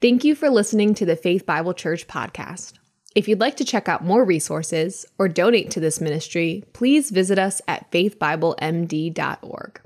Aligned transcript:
Thank 0.00 0.24
you 0.24 0.34
for 0.34 0.48
listening 0.48 0.94
to 0.94 1.04
the 1.04 1.14
Faith 1.14 1.44
Bible 1.44 1.74
Church 1.74 2.08
podcast. 2.08 2.72
If 3.14 3.28
you'd 3.28 3.38
like 3.38 3.58
to 3.58 3.66
check 3.66 3.86
out 3.86 4.02
more 4.02 4.24
resources 4.24 5.04
or 5.18 5.28
donate 5.28 5.70
to 5.72 5.80
this 5.80 6.00
ministry, 6.00 6.64
please 6.72 7.10
visit 7.10 7.38
us 7.38 7.60
at 7.68 7.90
faithbiblemd.org. 7.90 9.80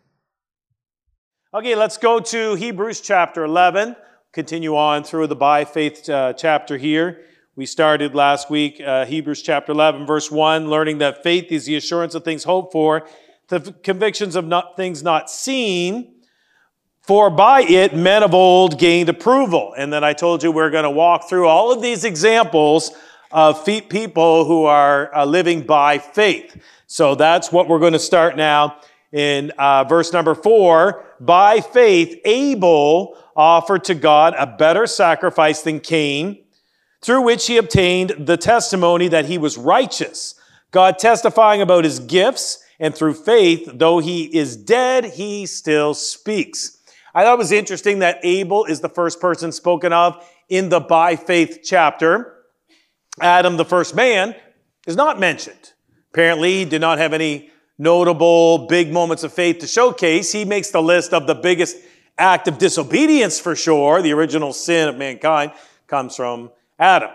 Okay, 1.52 1.74
let's 1.74 1.96
go 1.96 2.20
to 2.20 2.54
Hebrews 2.54 3.00
chapter 3.00 3.42
11. 3.42 3.96
Continue 4.32 4.76
on 4.76 5.02
through 5.02 5.26
the 5.26 5.34
by 5.34 5.64
faith 5.64 6.08
uh, 6.08 6.32
chapter 6.34 6.76
here. 6.76 7.22
We 7.56 7.66
started 7.66 8.14
last 8.14 8.48
week, 8.48 8.80
uh, 8.80 9.06
Hebrews 9.06 9.42
chapter 9.42 9.72
11, 9.72 10.06
verse 10.06 10.30
1, 10.30 10.70
learning 10.70 10.98
that 10.98 11.24
faith 11.24 11.50
is 11.50 11.66
the 11.66 11.74
assurance 11.74 12.14
of 12.14 12.22
things 12.22 12.44
hoped 12.44 12.70
for, 12.70 13.08
the 13.48 13.74
convictions 13.82 14.36
of 14.36 14.46
not, 14.46 14.76
things 14.76 15.02
not 15.02 15.28
seen. 15.28 16.13
For 17.06 17.28
by 17.28 17.60
it 17.60 17.94
men 17.94 18.22
of 18.22 18.32
old 18.32 18.78
gained 18.78 19.10
approval. 19.10 19.74
And 19.76 19.92
then 19.92 20.02
I 20.02 20.14
told 20.14 20.42
you 20.42 20.50
we're 20.50 20.70
going 20.70 20.84
to 20.84 20.90
walk 20.90 21.28
through 21.28 21.46
all 21.46 21.70
of 21.70 21.82
these 21.82 22.02
examples 22.02 22.92
of 23.30 23.62
people 23.66 24.46
who 24.46 24.64
are 24.64 25.14
uh, 25.14 25.26
living 25.26 25.66
by 25.66 25.98
faith. 25.98 26.56
So 26.86 27.14
that's 27.14 27.52
what 27.52 27.68
we're 27.68 27.78
going 27.78 27.92
to 27.92 27.98
start 27.98 28.38
now 28.38 28.78
in 29.12 29.50
uh, 29.58 29.84
verse 29.84 30.14
number 30.14 30.34
four. 30.34 31.04
By 31.20 31.60
faith, 31.60 32.18
Abel 32.24 33.18
offered 33.36 33.84
to 33.84 33.94
God 33.94 34.34
a 34.38 34.46
better 34.46 34.86
sacrifice 34.86 35.60
than 35.60 35.80
Cain, 35.80 36.42
through 37.02 37.20
which 37.20 37.46
he 37.46 37.58
obtained 37.58 38.14
the 38.18 38.38
testimony 38.38 39.08
that 39.08 39.26
he 39.26 39.36
was 39.36 39.58
righteous. 39.58 40.36
God 40.70 40.98
testifying 40.98 41.60
about 41.60 41.84
his 41.84 41.98
gifts, 41.98 42.64
and 42.80 42.94
through 42.94 43.14
faith, 43.14 43.68
though 43.74 43.98
he 43.98 44.24
is 44.34 44.56
dead, 44.56 45.04
he 45.04 45.44
still 45.44 45.92
speaks. 45.92 46.78
I 47.14 47.22
thought 47.22 47.34
it 47.34 47.38
was 47.38 47.52
interesting 47.52 48.00
that 48.00 48.18
Abel 48.24 48.64
is 48.64 48.80
the 48.80 48.88
first 48.88 49.20
person 49.20 49.52
spoken 49.52 49.92
of 49.92 50.26
in 50.48 50.68
the 50.68 50.80
by 50.80 51.16
faith 51.16 51.60
chapter. 51.62 52.34
Adam, 53.20 53.56
the 53.56 53.64
first 53.64 53.94
man, 53.94 54.34
is 54.86 54.96
not 54.96 55.20
mentioned. 55.20 55.72
Apparently, 56.12 56.58
he 56.58 56.64
did 56.64 56.80
not 56.80 56.98
have 56.98 57.12
any 57.12 57.50
notable 57.78 58.66
big 58.66 58.92
moments 58.92 59.22
of 59.22 59.32
faith 59.32 59.58
to 59.58 59.66
showcase. 59.66 60.32
He 60.32 60.44
makes 60.44 60.70
the 60.70 60.82
list 60.82 61.12
of 61.12 61.26
the 61.26 61.34
biggest 61.34 61.76
act 62.18 62.48
of 62.48 62.58
disobedience 62.58 63.38
for 63.38 63.54
sure. 63.54 64.02
The 64.02 64.12
original 64.12 64.52
sin 64.52 64.88
of 64.88 64.96
mankind 64.96 65.52
comes 65.86 66.16
from 66.16 66.50
Adam. 66.78 67.10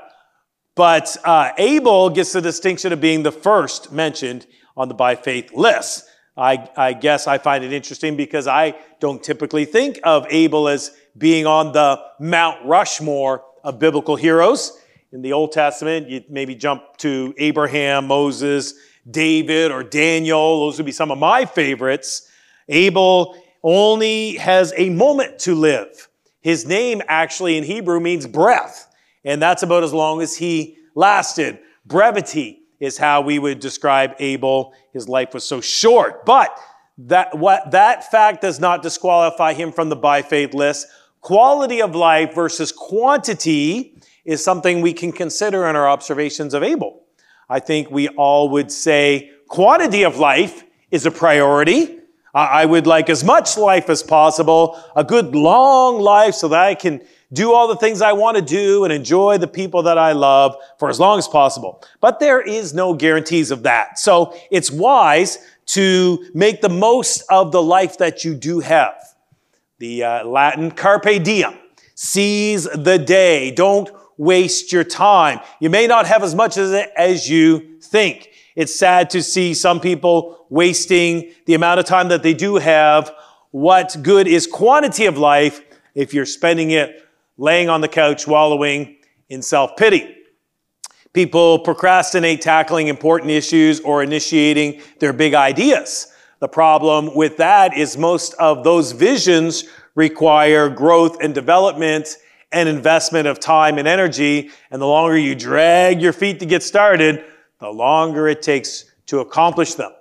But 0.75 1.17
uh, 1.25 1.52
Abel 1.58 2.09
gets 2.09 2.31
the 2.31 2.41
distinction 2.41 2.94
of 2.94 3.02
being 3.02 3.23
the 3.23 3.31
first 3.31 3.91
mentioned 3.91 4.47
on 4.78 4.88
the 4.88 4.94
by 4.94 5.16
faith 5.16 5.52
list. 5.53 6.06
I, 6.40 6.70
I 6.78 6.94
guess 6.94 7.28
I 7.28 7.38
find 7.38 7.64
it 7.64 7.73
interesting 7.73 8.16
because 8.16 8.48
I 8.48 8.76
don't 9.00 9.22
typically 9.22 9.66
think 9.66 10.00
of 10.04 10.26
Abel 10.30 10.70
as 10.70 10.92
being 11.18 11.46
on 11.46 11.73
the 11.73 12.02
Mount 12.20 12.66
Rushmore 12.66 13.44
of 13.64 13.78
biblical 13.78 14.16
heroes. 14.16 14.80
In 15.12 15.22
the 15.22 15.34
Old 15.34 15.52
Testament, 15.52 16.08
you 16.08 16.23
maybe 16.30 16.56
jump 16.56 16.98
to 16.98 17.34
Abraham, 17.38 18.08
Moses, 18.08 18.73
David, 19.09 19.72
or 19.72 19.84
Daniel. 19.84 20.62
Those 20.62 20.78
would 20.78 20.86
be 20.86 20.94
some 20.94 21.12
of 21.12 21.18
my 21.18 21.44
favorites. 21.44 22.30
Abel 22.70 23.36
only 23.62 24.36
has 24.36 24.74
a 24.78 24.90
moment 24.92 25.40
to 25.40 25.56
live. 25.56 26.08
His 26.42 26.66
name 26.66 27.02
actually 27.08 27.58
in 27.58 27.66
Hebrew 27.66 28.00
means 28.00 28.26
breath, 28.26 28.88
and 29.26 29.42
that's 29.42 29.64
about 29.64 29.84
as 29.84 29.94
long 29.94 30.22
as 30.22 30.38
he 30.38 30.78
lasted. 30.96 31.59
Brevity 31.86 32.62
is 32.80 32.97
how 32.97 33.22
we 33.22 33.39
would 33.39 33.59
describe 33.59 34.13
Abel. 34.19 34.73
His 34.94 35.09
life 35.09 35.33
was 35.33 35.44
so 35.44 35.61
short. 35.61 36.25
But 36.25 36.58
that, 36.97 37.38
what, 37.38 37.72
that 37.72 38.09
fact 38.11 38.41
does 38.41 38.59
not 38.59 38.81
disqualify 38.81 39.53
him 39.53 39.72
from 39.72 39.89
the 39.89 39.95
by 39.95 40.22
faith 40.22 40.53
list. 40.53 40.88
Quality 41.22 41.81
of 41.81 41.95
life 41.95 42.33
versus 42.33 42.72
quantity 42.72 44.02
is 44.25 44.44
something 44.44 44.81
we 44.81 44.94
can 44.94 45.11
consider 45.11 45.67
in 45.67 45.75
our 45.75 45.89
observations 45.89 46.53
of 46.53 46.63
Abel. 46.63 47.03
I 47.50 47.59
think 47.59 47.89
we 47.89 48.07
all 48.09 48.50
would 48.50 48.72
say 48.72 49.31
quantity 49.47 50.03
of 50.03 50.17
life 50.17 50.63
is 50.91 51.06
a 51.06 51.12
priority. 51.12 51.97
I 52.34 52.66
would 52.66 52.85
like 52.85 53.09
as 53.09 53.23
much 53.23 53.57
life 53.57 53.89
as 53.89 54.03
possible, 54.03 54.79
a 54.95 55.03
good 55.03 55.34
long 55.34 56.00
life 56.00 56.35
so 56.35 56.47
that 56.50 56.59
I 56.59 56.75
can 56.75 57.01
do 57.31 57.53
all 57.53 57.67
the 57.67 57.75
things 57.75 58.01
I 58.01 58.13
want 58.13 58.38
to 58.38 58.41
do 58.44 58.84
and 58.84 58.91
enjoy 58.91 59.38
the 59.38 59.47
people 59.47 59.84
that 59.84 59.97
I 59.97 60.13
love 60.13 60.56
for 60.79 60.90
as 60.90 61.00
long 61.00 61.19
as 61.19 61.28
possible. 61.28 61.84
But 62.01 62.19
there 62.19 62.41
is 62.41 62.73
no 62.73 62.94
guarantees 62.94 63.51
of 63.51 63.63
that. 63.63 64.00
So 64.00 64.35
it's 64.50 64.72
wise 64.72 65.38
to 65.68 66.25
make 66.34 66.62
the 66.62 66.69
most 66.69 67.23
of 67.29 67.51
the 67.51 67.62
life 67.62 68.00
that 68.00 68.25
you 68.25 68.34
do 68.34 68.59
have. 68.62 68.95
The 69.78 70.03
uh, 70.03 70.25
Latin 70.25 70.72
carpe 70.72 71.23
diem, 71.23 71.53
seize 71.94 72.63
the 72.63 72.97
day. 72.97 73.51
Don't 73.51 73.89
waste 74.18 74.73
your 74.73 74.84
time. 74.84 75.39
You 75.59 75.69
may 75.69 75.85
not 75.85 76.07
have 76.07 76.23
as 76.23 76.34
much 76.34 76.57
as 76.57 76.72
as 76.97 77.29
you 77.29 77.79
think. 77.79 78.29
It's 78.56 78.75
sad 78.75 79.09
to 79.12 79.23
see 79.23 79.53
some 79.53 79.79
people 79.79 80.45
wasting 80.50 81.31
the 81.45 81.53
amount 81.53 81.79
of 81.79 81.85
time 81.85 82.09
that 82.09 82.23
they 82.23 82.34
do 82.34 82.56
have. 82.56 83.12
What 83.51 83.95
good 84.01 84.28
is 84.28 84.47
quantity 84.47 85.06
of 85.06 85.18
life 85.18 85.62
if 85.95 86.13
you're 86.13 86.25
spending 86.25 86.72
it 86.72 87.06
laying 87.39 87.69
on 87.69 87.81
the 87.81 87.88
couch, 87.88 88.27
wallowing 88.27 88.97
in 89.29 89.41
self 89.41 89.75
pity. 89.77 90.16
People 91.13 91.59
procrastinate 91.59 92.41
tackling 92.41 92.88
important 92.88 93.31
issues 93.31 93.79
or 93.79 94.03
initiating 94.03 94.81
their 95.00 95.13
big 95.13 95.33
ideas. 95.33 96.13
The 96.39 96.47
problem 96.47 97.16
with 97.16 97.38
that 97.38 97.75
is 97.75 97.97
most 97.97 98.33
of 98.35 98.63
those 98.63 98.91
visions 98.91 99.63
require 99.95 100.69
growth 100.69 101.17
and 101.22 101.33
development 101.33 102.17
and 102.51 102.69
investment 102.69 103.27
of 103.27 103.39
time 103.39 103.77
and 103.77 103.88
energy. 103.88 104.51
And 104.69 104.81
the 104.81 104.85
longer 104.85 105.17
you 105.17 105.33
drag 105.35 106.01
your 106.01 106.13
feet 106.13 106.39
to 106.39 106.45
get 106.45 106.61
started, 106.61 107.23
the 107.59 107.69
longer 107.69 108.27
it 108.27 108.41
takes 108.41 108.85
to 109.07 109.19
accomplish 109.19 109.73
them. 109.73 109.91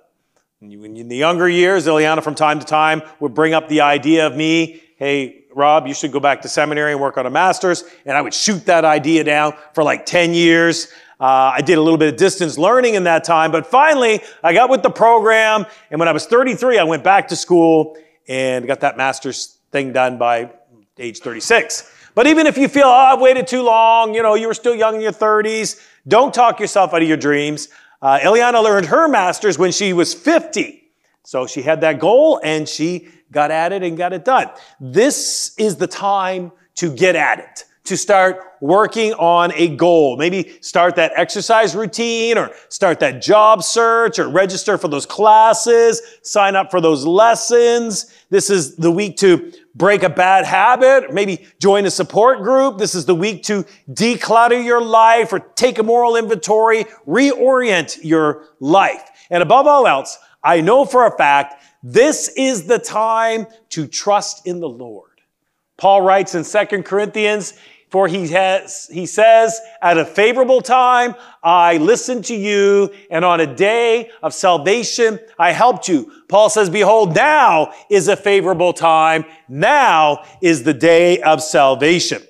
In 0.61 1.07
the 1.07 1.15
younger 1.15 1.49
years, 1.49 1.87
Ileana 1.87 2.21
from 2.21 2.35
time 2.35 2.59
to 2.59 2.65
time 2.65 3.01
would 3.19 3.33
bring 3.33 3.53
up 3.53 3.69
the 3.69 3.81
idea 3.81 4.27
of 4.27 4.35
me, 4.35 4.81
hey, 4.97 5.38
Rob, 5.53 5.87
you 5.87 5.93
should 5.93 6.11
go 6.11 6.19
back 6.19 6.41
to 6.43 6.49
seminary 6.49 6.91
and 6.91 7.01
work 7.01 7.17
on 7.17 7.25
a 7.25 7.29
master's. 7.29 7.83
And 8.05 8.15
I 8.15 8.21
would 8.21 8.33
shoot 8.33 8.65
that 8.65 8.85
idea 8.85 9.23
down 9.23 9.53
for 9.73 9.83
like 9.83 10.05
10 10.05 10.33
years. 10.33 10.87
Uh, 11.19 11.51
I 11.55 11.61
did 11.61 11.77
a 11.77 11.81
little 11.81 11.97
bit 11.97 12.13
of 12.13 12.17
distance 12.17 12.57
learning 12.57 12.93
in 12.93 13.03
that 13.03 13.23
time, 13.23 13.51
but 13.51 13.67
finally 13.67 14.21
I 14.43 14.53
got 14.53 14.69
with 14.69 14.83
the 14.83 14.89
program. 14.89 15.65
And 15.91 15.99
when 15.99 16.07
I 16.07 16.11
was 16.11 16.25
33, 16.25 16.77
I 16.77 16.83
went 16.83 17.03
back 17.03 17.27
to 17.29 17.35
school 17.35 17.97
and 18.27 18.65
got 18.67 18.81
that 18.81 18.95
master's 18.95 19.57
thing 19.71 19.91
done 19.91 20.17
by 20.17 20.51
age 20.97 21.19
36. 21.19 21.95
But 22.15 22.27
even 22.27 22.47
if 22.47 22.57
you 22.57 22.67
feel, 22.67 22.87
oh, 22.87 22.91
I've 22.91 23.19
waited 23.19 23.47
too 23.47 23.61
long, 23.61 24.13
you 24.13 24.21
know, 24.21 24.35
you 24.35 24.47
were 24.47 24.53
still 24.53 24.75
young 24.75 24.95
in 24.95 25.01
your 25.01 25.11
30s, 25.11 25.81
don't 26.07 26.33
talk 26.33 26.59
yourself 26.59 26.93
out 26.93 27.01
of 27.01 27.07
your 27.07 27.17
dreams. 27.17 27.69
Uh, 28.01 28.19
Ileana 28.19 28.63
learned 28.63 28.87
her 28.87 29.07
master's 29.07 29.57
when 29.57 29.71
she 29.71 29.93
was 29.93 30.13
50. 30.13 30.79
So 31.23 31.47
she 31.47 31.61
had 31.61 31.81
that 31.81 31.99
goal 31.99 32.39
and 32.43 32.67
she 32.67 33.09
got 33.31 33.51
at 33.51 33.71
it 33.73 33.83
and 33.83 33.97
got 33.97 34.13
it 34.13 34.25
done. 34.25 34.49
This 34.79 35.53
is 35.57 35.75
the 35.75 35.87
time 35.87 36.51
to 36.75 36.93
get 36.93 37.15
at 37.15 37.39
it, 37.39 37.65
to 37.85 37.97
start 37.97 38.41
working 38.61 39.13
on 39.13 39.51
a 39.53 39.75
goal. 39.75 40.17
Maybe 40.17 40.57
start 40.61 40.95
that 40.95 41.11
exercise 41.15 41.75
routine 41.75 42.37
or 42.37 42.51
start 42.69 42.99
that 42.99 43.21
job 43.21 43.63
search 43.63 44.19
or 44.19 44.29
register 44.29 44.77
for 44.77 44.87
those 44.87 45.05
classes, 45.05 46.01
sign 46.21 46.55
up 46.55 46.71
for 46.71 46.81
those 46.81 47.05
lessons. 47.05 48.13
This 48.29 48.49
is 48.49 48.75
the 48.75 48.91
week 48.91 49.17
to 49.17 49.51
break 49.75 50.03
a 50.03 50.09
bad 50.09 50.45
habit, 50.45 51.13
maybe 51.13 51.47
join 51.59 51.85
a 51.85 51.91
support 51.91 52.43
group. 52.43 52.77
This 52.77 52.95
is 52.95 53.05
the 53.05 53.15
week 53.15 53.43
to 53.43 53.65
declutter 53.89 54.63
your 54.63 54.83
life 54.83 55.31
or 55.31 55.39
take 55.39 55.79
a 55.79 55.83
moral 55.83 56.15
inventory, 56.15 56.85
reorient 57.07 57.99
your 58.03 58.45
life. 58.59 59.09
And 59.29 59.41
above 59.43 59.67
all 59.67 59.87
else, 59.87 60.17
I 60.43 60.61
know 60.61 60.85
for 60.85 61.05
a 61.05 61.17
fact 61.17 61.63
this 61.83 62.29
is 62.35 62.65
the 62.65 62.79
time 62.79 63.47
to 63.69 63.87
trust 63.87 64.45
in 64.45 64.59
the 64.59 64.69
Lord. 64.69 65.09
Paul 65.77 66.01
writes 66.01 66.35
in 66.35 66.43
2 66.43 66.83
Corinthians, 66.83 67.53
for 67.89 68.07
he 68.07 68.27
has, 68.27 68.87
he 68.91 69.05
says, 69.05 69.59
at 69.81 69.97
a 69.97 70.05
favorable 70.05 70.61
time, 70.61 71.15
I 71.41 71.77
listened 71.77 72.25
to 72.25 72.35
you, 72.35 72.93
and 73.09 73.25
on 73.25 73.39
a 73.39 73.55
day 73.55 74.11
of 74.21 74.33
salvation, 74.33 75.19
I 75.39 75.53
helped 75.53 75.87
you. 75.87 76.11
Paul 76.27 76.49
says, 76.49 76.69
behold, 76.69 77.15
now 77.15 77.73
is 77.89 78.07
a 78.07 78.15
favorable 78.15 78.73
time. 78.73 79.25
Now 79.47 80.23
is 80.41 80.63
the 80.63 80.73
day 80.73 81.21
of 81.21 81.41
salvation. 81.41 82.21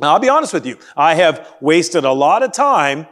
Now, 0.00 0.12
I'll 0.12 0.18
be 0.18 0.28
honest 0.28 0.52
with 0.52 0.66
you. 0.66 0.76
I 0.96 1.14
have 1.14 1.54
wasted 1.60 2.04
a 2.04 2.12
lot 2.12 2.42
of 2.42 2.52
time 2.52 3.06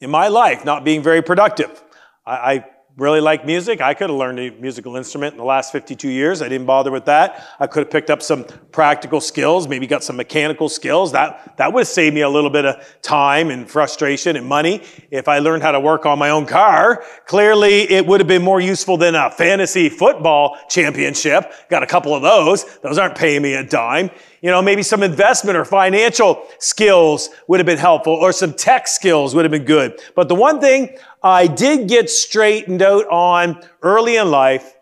in 0.00 0.10
my 0.10 0.28
life 0.28 0.64
not 0.64 0.84
being 0.84 1.02
very 1.02 1.22
productive. 1.22 1.82
I, 2.26 2.54
I 2.54 2.64
really 3.00 3.20
like 3.20 3.46
music. 3.46 3.80
I 3.80 3.94
could 3.94 4.10
have 4.10 4.18
learned 4.18 4.38
a 4.38 4.50
musical 4.50 4.94
instrument 4.94 5.32
in 5.32 5.38
the 5.38 5.44
last 5.44 5.72
52 5.72 6.08
years. 6.08 6.42
I 6.42 6.48
didn't 6.50 6.66
bother 6.66 6.90
with 6.90 7.06
that. 7.06 7.46
I 7.58 7.66
could 7.66 7.84
have 7.84 7.90
picked 7.90 8.10
up 8.10 8.20
some 8.20 8.44
practical 8.72 9.22
skills, 9.22 9.66
maybe 9.66 9.86
got 9.86 10.04
some 10.04 10.16
mechanical 10.16 10.68
skills. 10.68 11.12
That, 11.12 11.56
that 11.56 11.72
would 11.72 11.80
have 11.80 11.88
saved 11.88 12.14
me 12.14 12.20
a 12.20 12.28
little 12.28 12.50
bit 12.50 12.66
of 12.66 12.76
time 13.00 13.50
and 13.50 13.68
frustration 13.68 14.36
and 14.36 14.46
money. 14.46 14.82
If 15.10 15.28
I 15.28 15.38
learned 15.38 15.62
how 15.62 15.72
to 15.72 15.80
work 15.80 16.04
on 16.04 16.18
my 16.18 16.28
own 16.28 16.44
car, 16.44 17.02
clearly 17.24 17.90
it 17.90 18.06
would 18.06 18.20
have 18.20 18.28
been 18.28 18.42
more 18.42 18.60
useful 18.60 18.98
than 18.98 19.14
a 19.14 19.30
fantasy 19.30 19.88
football 19.88 20.58
championship. 20.68 21.50
Got 21.70 21.82
a 21.82 21.86
couple 21.86 22.14
of 22.14 22.20
those. 22.20 22.66
Those 22.80 22.98
aren't 22.98 23.16
paying 23.16 23.40
me 23.40 23.54
a 23.54 23.64
dime. 23.64 24.10
You 24.42 24.50
know, 24.50 24.62
maybe 24.62 24.82
some 24.82 25.02
investment 25.02 25.58
or 25.58 25.66
financial 25.66 26.46
skills 26.58 27.28
would 27.46 27.60
have 27.60 27.66
been 27.66 27.78
helpful 27.78 28.14
or 28.14 28.32
some 28.32 28.54
tech 28.54 28.88
skills 28.88 29.34
would 29.34 29.44
have 29.44 29.52
been 29.52 29.66
good. 29.66 30.00
But 30.14 30.28
the 30.28 30.34
one 30.34 30.60
thing 30.60 30.96
I 31.22 31.46
did 31.46 31.88
get 31.88 32.08
straightened 32.08 32.82
out 32.82 33.06
on 33.08 33.62
early 33.82 34.16
in 34.16 34.30
life, 34.30 34.74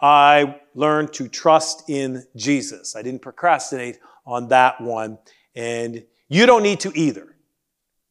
I 0.00 0.60
learned 0.74 1.14
to 1.14 1.28
trust 1.28 1.88
in 1.88 2.24
Jesus. 2.36 2.94
I 2.94 3.02
didn't 3.02 3.22
procrastinate 3.22 3.98
on 4.26 4.48
that 4.48 4.80
one. 4.80 5.18
And 5.54 6.04
you 6.28 6.44
don't 6.44 6.62
need 6.62 6.80
to 6.80 6.92
either. 6.94 7.34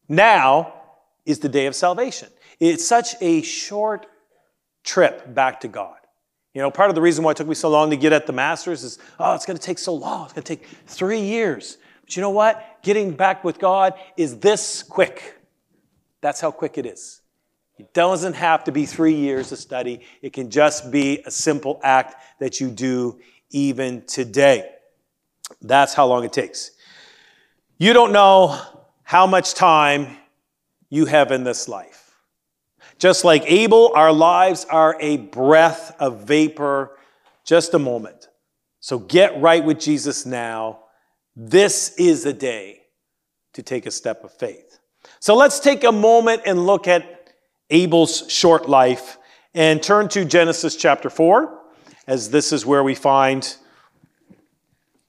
Now 0.09 0.73
is 1.25 1.39
the 1.39 1.49
day 1.49 1.67
of 1.67 1.75
salvation. 1.75 2.29
It's 2.59 2.87
such 2.87 3.15
a 3.21 3.41
short 3.43 4.07
trip 4.83 5.33
back 5.33 5.61
to 5.61 5.67
God. 5.67 5.97
You 6.53 6.61
know, 6.61 6.71
part 6.71 6.89
of 6.89 6.95
the 6.95 7.01
reason 7.01 7.23
why 7.23 7.31
it 7.31 7.37
took 7.37 7.47
me 7.47 7.55
so 7.55 7.69
long 7.69 7.89
to 7.89 7.97
get 7.97 8.13
at 8.13 8.25
the 8.25 8.33
master's 8.33 8.83
is, 8.83 8.97
oh, 9.19 9.35
it's 9.35 9.45
going 9.45 9.57
to 9.57 9.63
take 9.63 9.77
so 9.77 9.93
long. 9.93 10.25
It's 10.25 10.33
going 10.33 10.43
to 10.43 10.55
take 10.55 10.65
three 10.87 11.19
years. 11.19 11.77
But 12.01 12.15
you 12.15 12.21
know 12.21 12.29
what? 12.29 12.79
Getting 12.81 13.11
back 13.11 13.43
with 13.43 13.59
God 13.59 13.93
is 14.15 14.39
this 14.39 14.81
quick. 14.81 15.39
That's 16.21 16.39
how 16.39 16.51
quick 16.51 16.77
it 16.77 16.85
is. 16.85 17.21
It 17.77 17.93
doesn't 17.93 18.33
have 18.33 18.63
to 18.65 18.71
be 18.71 18.85
three 18.85 19.15
years 19.15 19.51
of 19.51 19.59
study. 19.59 20.01
It 20.21 20.33
can 20.33 20.49
just 20.49 20.91
be 20.91 21.21
a 21.25 21.31
simple 21.31 21.79
act 21.83 22.15
that 22.39 22.61
you 22.61 22.69
do 22.69 23.19
even 23.49 24.05
today. 24.05 24.69
That's 25.61 25.93
how 25.93 26.07
long 26.07 26.23
it 26.23 26.33
takes. 26.33 26.71
You 27.77 27.93
don't 27.93 28.13
know 28.13 28.59
how 29.03 29.27
much 29.27 29.53
time 29.53 30.17
you 30.89 31.05
have 31.05 31.31
in 31.31 31.43
this 31.43 31.67
life. 31.67 32.15
Just 32.97 33.25
like 33.25 33.43
Abel, 33.45 33.91
our 33.93 34.13
lives 34.13 34.65
are 34.69 34.95
a 35.01 35.17
breath 35.17 35.95
of 35.99 36.23
vapor, 36.23 36.97
just 37.43 37.73
a 37.73 37.79
moment. 37.79 38.29
So 38.79 38.99
get 38.99 39.39
right 39.41 39.63
with 39.63 39.79
Jesus 39.79 40.25
now. 40.25 40.79
This 41.35 41.93
is 41.97 42.25
a 42.25 42.33
day 42.33 42.83
to 43.53 43.61
take 43.61 43.85
a 43.85 43.91
step 43.91 44.23
of 44.23 44.31
faith. 44.31 44.79
So 45.19 45.35
let's 45.35 45.59
take 45.59 45.83
a 45.83 45.91
moment 45.91 46.43
and 46.45 46.65
look 46.65 46.87
at 46.87 47.14
Abel's 47.69 48.29
short 48.31 48.69
life 48.69 49.17
and 49.53 49.81
turn 49.81 50.09
to 50.09 50.25
Genesis 50.25 50.75
chapter 50.75 51.09
4, 51.09 51.61
as 52.07 52.29
this 52.29 52.51
is 52.51 52.65
where 52.65 52.83
we 52.83 52.93
find 52.93 53.55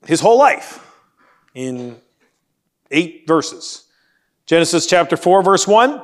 his 0.07 0.21
whole 0.21 0.39
life 0.39 0.87
in 1.55 1.97
eight 2.91 3.25
verses. 3.27 3.87
Genesis 4.47 4.87
chapter 4.87 5.17
4, 5.17 5.43
verse 5.43 5.67
1. 5.67 6.01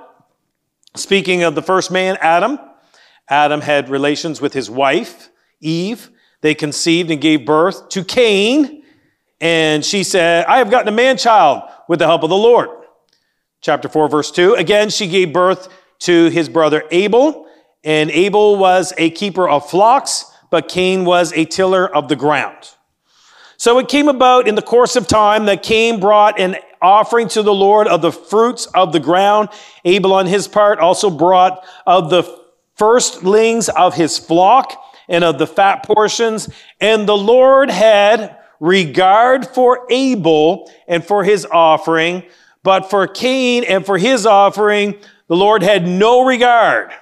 Speaking 0.97 1.45
of 1.45 1.55
the 1.55 1.63
first 1.63 1.91
man, 1.91 2.19
Adam, 2.21 2.59
Adam 3.29 3.61
had 3.61 3.89
relations 3.89 4.41
with 4.41 4.53
his 4.53 4.69
wife, 4.69 5.31
Eve. 5.61 6.11
They 6.41 6.55
conceived 6.55 7.11
and 7.11 7.21
gave 7.21 7.47
birth 7.47 7.89
to 7.91 8.05
Cain. 8.05 8.83
And 9.41 9.85
she 9.85 10.03
said, 10.03 10.45
I 10.47 10.59
have 10.59 10.71
gotten 10.71 10.89
a 10.89 10.97
man 10.97 11.17
child 11.17 11.63
with 11.89 12.01
the 12.01 12.07
help 12.07 12.25
of 12.25 12.31
the 12.31 12.37
Lord. 12.37 12.69
Chapter 13.61 13.89
4, 13.89 14.09
verse 14.09 14.31
2. 14.33 14.55
Again, 14.55 14.91
she 14.91 15.07
gave 15.07 15.33
birth 15.33 15.69
to 16.03 16.29
his 16.29 16.49
brother 16.49 16.85
Abel. 16.91 17.47
And 17.85 18.11
Abel 18.11 18.57
was 18.57 18.93
a 18.97 19.11
keeper 19.11 19.49
of 19.49 19.69
flocks, 19.69 20.25
but 20.51 20.69
Cain 20.69 21.05
was 21.05 21.33
a 21.33 21.45
tiller 21.45 21.87
of 21.87 22.09
the 22.09 22.17
ground. 22.17 22.71
So 23.57 23.79
it 23.79 23.89
came 23.89 24.09
about 24.09 24.49
in 24.49 24.55
the 24.57 24.63
course 24.63 24.97
of 24.97 25.07
time 25.07 25.47
that 25.47 25.63
Cain 25.63 26.01
brought 26.01 26.41
an 26.41 26.57
offering 26.81 27.29
to 27.29 27.43
the 27.43 27.55
Lord 27.55 27.87
of 27.87 28.03
the 28.03 28.11
fruits 28.11 28.67
of 28.67 28.93
the 28.93 29.01
ground. 29.01 29.49
Abel 29.85 30.13
on 30.13 30.27
his 30.27 30.49
part 30.49 30.81
also 30.81 31.11
brought 31.11 31.65
of 31.87 32.11
the 32.11 32.25
firstlings 32.77 33.69
of 33.69 33.95
his 33.95 34.19
flock 34.19 34.77
and 35.09 35.23
of 35.23 35.39
the 35.39 35.47
fat 35.47 35.85
portions. 35.85 36.49
And 36.81 37.09
the 37.09 37.17
Lord 37.17 37.71
had 37.71 38.37
regard 38.59 39.47
for 39.47 39.87
Abel 39.91 40.71
and 40.89 41.05
for 41.05 41.23
his 41.23 41.47
offering, 41.47 42.25
but 42.65 42.91
for 42.91 43.07
Cain 43.07 43.63
and 43.65 43.87
for 43.87 43.99
his 43.99 44.27
offering, 44.27 44.99
the 45.29 45.37
Lord 45.37 45.63
had 45.63 45.87
no 45.87 46.25
regard. 46.25 46.93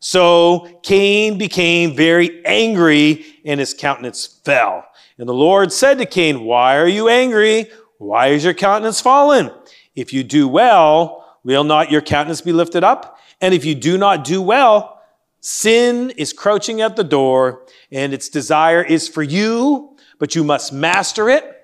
So 0.00 0.80
Cain 0.82 1.36
became 1.36 1.94
very 1.94 2.44
angry 2.46 3.26
and 3.44 3.60
his 3.60 3.74
countenance 3.74 4.26
fell. 4.44 4.86
And 5.18 5.28
the 5.28 5.34
Lord 5.34 5.72
said 5.72 5.98
to 5.98 6.06
Cain, 6.06 6.44
Why 6.44 6.78
are 6.78 6.88
you 6.88 7.08
angry? 7.08 7.70
Why 7.98 8.28
is 8.28 8.42
your 8.42 8.54
countenance 8.54 9.00
fallen? 9.00 9.50
If 9.94 10.14
you 10.14 10.24
do 10.24 10.48
well, 10.48 11.38
will 11.44 11.64
not 11.64 11.90
your 11.90 12.00
countenance 12.00 12.40
be 12.40 12.52
lifted 12.52 12.82
up? 12.82 13.18
And 13.42 13.52
if 13.52 13.64
you 13.64 13.74
do 13.74 13.98
not 13.98 14.24
do 14.24 14.40
well, 14.40 15.02
sin 15.40 16.10
is 16.10 16.32
crouching 16.32 16.80
at 16.80 16.96
the 16.96 17.04
door, 17.04 17.66
and 17.92 18.14
its 18.14 18.30
desire 18.30 18.82
is 18.82 19.08
for 19.08 19.22
you, 19.22 19.96
but 20.18 20.34
you 20.34 20.44
must 20.44 20.72
master 20.72 21.28
it. 21.28 21.59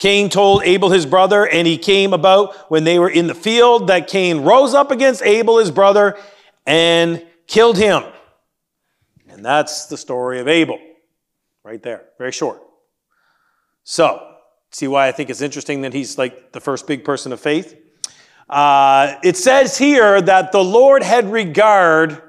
Cain 0.00 0.30
told 0.30 0.64
Abel 0.64 0.90
his 0.90 1.06
brother, 1.06 1.46
and 1.46 1.66
he 1.66 1.78
came 1.78 2.12
about 2.12 2.56
when 2.70 2.84
they 2.84 2.98
were 2.98 3.10
in 3.10 3.26
the 3.26 3.34
field 3.34 3.86
that 3.86 4.08
Cain 4.08 4.40
rose 4.40 4.74
up 4.74 4.90
against 4.90 5.22
Abel 5.22 5.58
his 5.58 5.70
brother 5.70 6.18
and 6.66 7.24
killed 7.46 7.76
him. 7.76 8.02
And 9.28 9.44
that's 9.44 9.86
the 9.86 9.96
story 9.96 10.40
of 10.40 10.48
Abel. 10.48 10.78
Right 11.62 11.82
there. 11.82 12.06
Very 12.18 12.32
short. 12.32 12.62
So, 13.84 14.36
see 14.70 14.88
why 14.88 15.06
I 15.06 15.12
think 15.12 15.28
it's 15.28 15.42
interesting 15.42 15.82
that 15.82 15.92
he's 15.92 16.16
like 16.16 16.52
the 16.52 16.60
first 16.60 16.86
big 16.86 17.04
person 17.04 17.32
of 17.32 17.40
faith? 17.40 17.78
Uh, 18.48 19.16
it 19.22 19.36
says 19.36 19.76
here 19.76 20.20
that 20.20 20.50
the 20.50 20.64
Lord 20.64 21.02
had 21.02 21.30
regard 21.30 22.22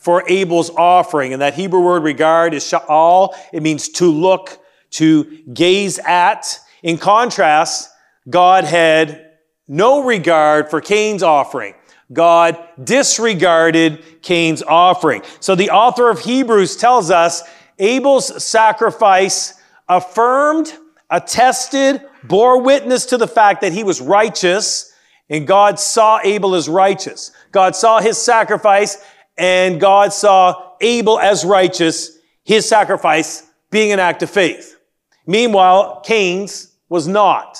for 0.00 0.24
Abel's 0.26 0.70
offering. 0.70 1.34
And 1.34 1.42
that 1.42 1.52
Hebrew 1.52 1.80
word 1.80 2.02
regard 2.02 2.54
is 2.54 2.64
sha'al. 2.64 3.34
It 3.52 3.62
means 3.62 3.90
to 3.90 4.10
look, 4.10 4.58
to 4.92 5.24
gaze 5.52 5.98
at. 5.98 6.58
In 6.82 6.98
contrast, 6.98 7.90
God 8.28 8.64
had 8.64 9.26
no 9.68 10.02
regard 10.02 10.70
for 10.70 10.80
Cain's 10.80 11.22
offering. 11.22 11.74
God 12.12 12.58
disregarded 12.82 14.22
Cain's 14.22 14.62
offering. 14.62 15.22
So 15.38 15.54
the 15.54 15.70
author 15.70 16.10
of 16.10 16.20
Hebrews 16.20 16.76
tells 16.76 17.10
us 17.10 17.42
Abel's 17.78 18.44
sacrifice 18.44 19.54
affirmed, 19.88 20.72
attested, 21.08 22.02
bore 22.24 22.60
witness 22.60 23.06
to 23.06 23.16
the 23.16 23.28
fact 23.28 23.60
that 23.60 23.72
he 23.72 23.84
was 23.84 24.00
righteous, 24.00 24.92
and 25.28 25.46
God 25.46 25.78
saw 25.78 26.20
Abel 26.24 26.54
as 26.54 26.68
righteous. 26.68 27.30
God 27.52 27.76
saw 27.76 28.00
his 28.00 28.18
sacrifice, 28.18 29.02
and 29.38 29.80
God 29.80 30.12
saw 30.12 30.72
Abel 30.80 31.18
as 31.18 31.44
righteous, 31.44 32.18
his 32.44 32.68
sacrifice 32.68 33.48
being 33.70 33.92
an 33.92 34.00
act 34.00 34.22
of 34.22 34.30
faith. 34.30 34.78
Meanwhile, 35.26 36.00
Cain's 36.04 36.69
was 36.90 37.08
not. 37.08 37.58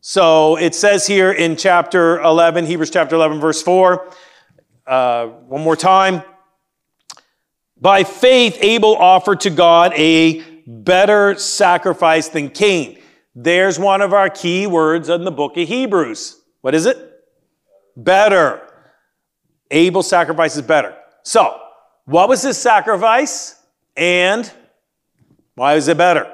So 0.00 0.56
it 0.56 0.74
says 0.74 1.06
here 1.06 1.30
in 1.30 1.56
chapter 1.56 2.20
11, 2.20 2.66
Hebrews 2.66 2.90
chapter 2.90 3.14
11, 3.14 3.38
verse 3.38 3.62
4, 3.62 4.10
uh, 4.86 5.26
one 5.26 5.60
more 5.60 5.76
time. 5.76 6.22
By 7.80 8.02
faith, 8.02 8.58
Abel 8.60 8.96
offered 8.96 9.40
to 9.40 9.50
God 9.50 9.92
a 9.94 10.42
better 10.66 11.36
sacrifice 11.36 12.28
than 12.28 12.48
Cain. 12.50 12.98
There's 13.34 13.78
one 13.78 14.00
of 14.00 14.12
our 14.12 14.30
key 14.30 14.66
words 14.66 15.08
in 15.08 15.24
the 15.24 15.30
book 15.30 15.56
of 15.56 15.68
Hebrews. 15.68 16.40
What 16.62 16.74
is 16.74 16.86
it? 16.86 16.96
Better. 17.96 18.66
Abel's 19.70 20.08
sacrifice 20.08 20.56
is 20.56 20.62
better. 20.62 20.96
So, 21.22 21.60
what 22.06 22.28
was 22.28 22.42
his 22.42 22.56
sacrifice? 22.56 23.62
And 23.96 24.50
why 25.54 25.74
is 25.74 25.88
it 25.88 25.96
better? 25.96 26.32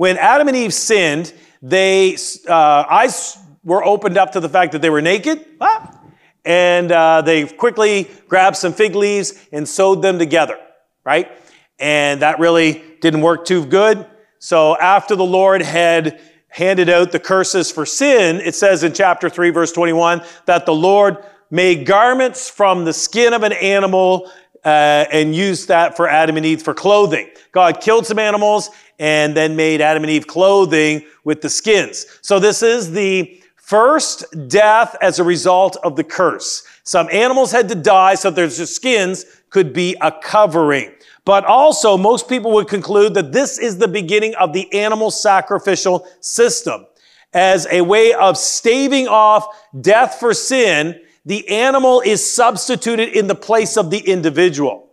When 0.00 0.16
Adam 0.16 0.48
and 0.48 0.56
Eve 0.56 0.72
sinned, 0.72 1.30
they 1.60 2.16
uh, 2.48 2.86
eyes 2.88 3.36
were 3.62 3.84
opened 3.84 4.16
up 4.16 4.32
to 4.32 4.40
the 4.40 4.48
fact 4.48 4.72
that 4.72 4.80
they 4.80 4.88
were 4.88 5.02
naked. 5.02 5.44
Ah, 5.60 6.00
and 6.42 6.90
uh, 6.90 7.20
they 7.20 7.46
quickly 7.46 8.10
grabbed 8.26 8.56
some 8.56 8.72
fig 8.72 8.94
leaves 8.94 9.34
and 9.52 9.68
sewed 9.68 10.00
them 10.00 10.18
together, 10.18 10.58
right? 11.04 11.30
And 11.78 12.22
that 12.22 12.38
really 12.38 12.82
didn't 13.02 13.20
work 13.20 13.44
too 13.44 13.66
good. 13.66 14.06
So 14.38 14.74
after 14.78 15.16
the 15.16 15.22
Lord 15.22 15.60
had 15.60 16.18
handed 16.48 16.88
out 16.88 17.12
the 17.12 17.20
curses 17.20 17.70
for 17.70 17.84
sin, 17.84 18.36
it 18.36 18.54
says 18.54 18.82
in 18.82 18.94
chapter 18.94 19.28
3, 19.28 19.50
verse 19.50 19.70
21, 19.70 20.22
that 20.46 20.64
the 20.64 20.74
Lord 20.74 21.18
made 21.50 21.84
garments 21.84 22.48
from 22.48 22.86
the 22.86 22.94
skin 22.94 23.34
of 23.34 23.42
an 23.42 23.52
animal 23.52 24.32
uh, 24.64 25.06
and 25.12 25.34
used 25.34 25.68
that 25.68 25.96
for 25.96 26.08
Adam 26.08 26.36
and 26.36 26.46
Eve 26.46 26.62
for 26.62 26.74
clothing. 26.74 27.30
God 27.52 27.80
killed 27.80 28.06
some 28.06 28.18
animals 28.18 28.70
and 28.98 29.34
then 29.36 29.56
made 29.56 29.80
Adam 29.80 30.02
and 30.02 30.10
Eve 30.10 30.26
clothing 30.26 31.04
with 31.24 31.40
the 31.40 31.48
skins. 31.48 32.06
So 32.22 32.38
this 32.38 32.62
is 32.62 32.92
the 32.92 33.40
First, 33.70 34.24
death 34.48 34.96
as 35.00 35.20
a 35.20 35.22
result 35.22 35.76
of 35.84 35.94
the 35.94 36.02
curse. 36.02 36.64
Some 36.82 37.08
animals 37.12 37.52
had 37.52 37.68
to 37.68 37.76
die 37.76 38.16
so 38.16 38.28
their 38.28 38.50
skins 38.50 39.24
could 39.48 39.72
be 39.72 39.94
a 40.00 40.10
covering. 40.10 40.90
But 41.24 41.44
also, 41.44 41.96
most 41.96 42.28
people 42.28 42.50
would 42.50 42.66
conclude 42.66 43.14
that 43.14 43.30
this 43.30 43.60
is 43.60 43.78
the 43.78 43.86
beginning 43.86 44.34
of 44.34 44.52
the 44.52 44.72
animal 44.72 45.12
sacrificial 45.12 46.04
system. 46.18 46.84
As 47.32 47.68
a 47.70 47.82
way 47.82 48.12
of 48.12 48.36
staving 48.36 49.06
off 49.06 49.46
death 49.80 50.16
for 50.18 50.34
sin, 50.34 51.00
the 51.30 51.48
animal 51.48 52.00
is 52.00 52.28
substituted 52.28 53.10
in 53.10 53.28
the 53.28 53.36
place 53.36 53.76
of 53.76 53.88
the 53.88 53.98
individual. 53.98 54.88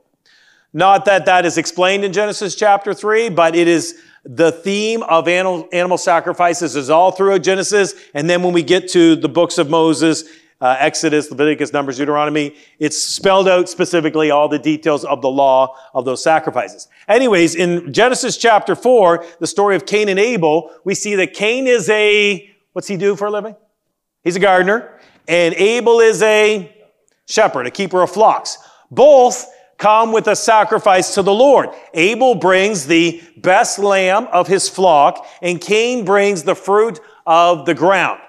Not 0.72 1.06
that 1.06 1.26
that 1.26 1.48
is 1.48 1.58
explained 1.58 2.06
in 2.06 2.14
Genesis 2.14 2.54
chapter 2.54 2.94
3, 2.94 3.30
but 3.30 3.56
it 3.56 3.68
is 3.68 4.00
the 4.24 4.52
theme 4.52 5.02
of 5.02 5.28
animal, 5.28 5.68
animal 5.74 5.98
sacrifices 5.98 6.76
is 6.76 6.92
all 6.92 7.10
throughout 7.10 7.42
Genesis. 7.42 7.96
And 8.14 8.30
then 8.30 8.44
when 8.44 8.54
we 8.54 8.62
get 8.62 8.88
to 8.90 9.16
the 9.16 9.28
books 9.28 9.58
of 9.58 9.72
Moses, 9.72 10.26
uh, 10.62 10.76
Exodus, 10.78 11.32
Leviticus, 11.32 11.74
Numbers, 11.74 11.98
Deuteronomy, 11.98 12.56
it's 12.78 13.02
spelled 13.02 13.48
out 13.48 13.68
specifically 13.68 14.30
all 14.30 14.48
the 14.48 14.60
details 14.60 15.04
of 15.06 15.24
the 15.24 15.30
law 15.32 15.76
of 15.96 16.06
those 16.06 16.22
sacrifices. 16.22 16.88
Anyways, 17.08 17.56
in 17.56 17.92
Genesis 17.92 18.38
chapter 18.38 18.76
4, 18.76 19.26
the 19.40 19.48
story 19.48 19.76
of 19.76 19.88
Cain 19.88 20.08
and 20.08 20.20
Abel, 20.20 20.70
we 20.84 20.94
see 20.94 21.16
that 21.16 21.34
Cain 21.34 21.66
is 21.66 21.90
a, 21.90 22.48
what's 22.74 22.88
he 22.88 22.96
do 22.96 23.16
for 23.16 23.26
a 23.26 23.32
living? 23.32 23.56
He's 24.24 24.36
a 24.36 24.40
gardener. 24.40 25.00
And 25.28 25.54
Abel 25.56 26.00
is 26.00 26.22
a 26.22 26.74
shepherd, 27.26 27.68
a 27.68 27.72
keeper 27.72 28.02
of 28.02 28.12
flocks. 28.12 28.58
Both 28.90 29.48
come 29.78 30.12
with 30.12 30.28
a 30.28 30.36
sacrifice 30.36 31.14
to 31.16 31.22
the 31.22 31.34
Lord. 31.34 31.70
Abel 31.94 32.36
brings 32.36 32.88
the 32.88 33.22
best 33.38 33.80
lamb 33.80 34.28
of 34.32 34.48
his 34.48 34.70
flock, 34.70 35.26
and 35.42 35.62
Cain 35.62 36.06
brings 36.06 36.44
the 36.44 36.56
fruit 36.56 37.00
of 37.26 37.66
the 37.66 37.76
ground. 37.76 38.20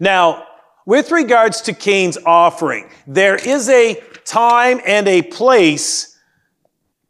Now, 0.00 0.46
with 0.86 1.10
regards 1.10 1.60
to 1.62 1.72
Cain's 1.72 2.18
offering, 2.24 2.90
there 3.06 3.36
is 3.36 3.68
a 3.68 4.02
time 4.24 4.80
and 4.84 5.06
a 5.06 5.22
place 5.22 6.18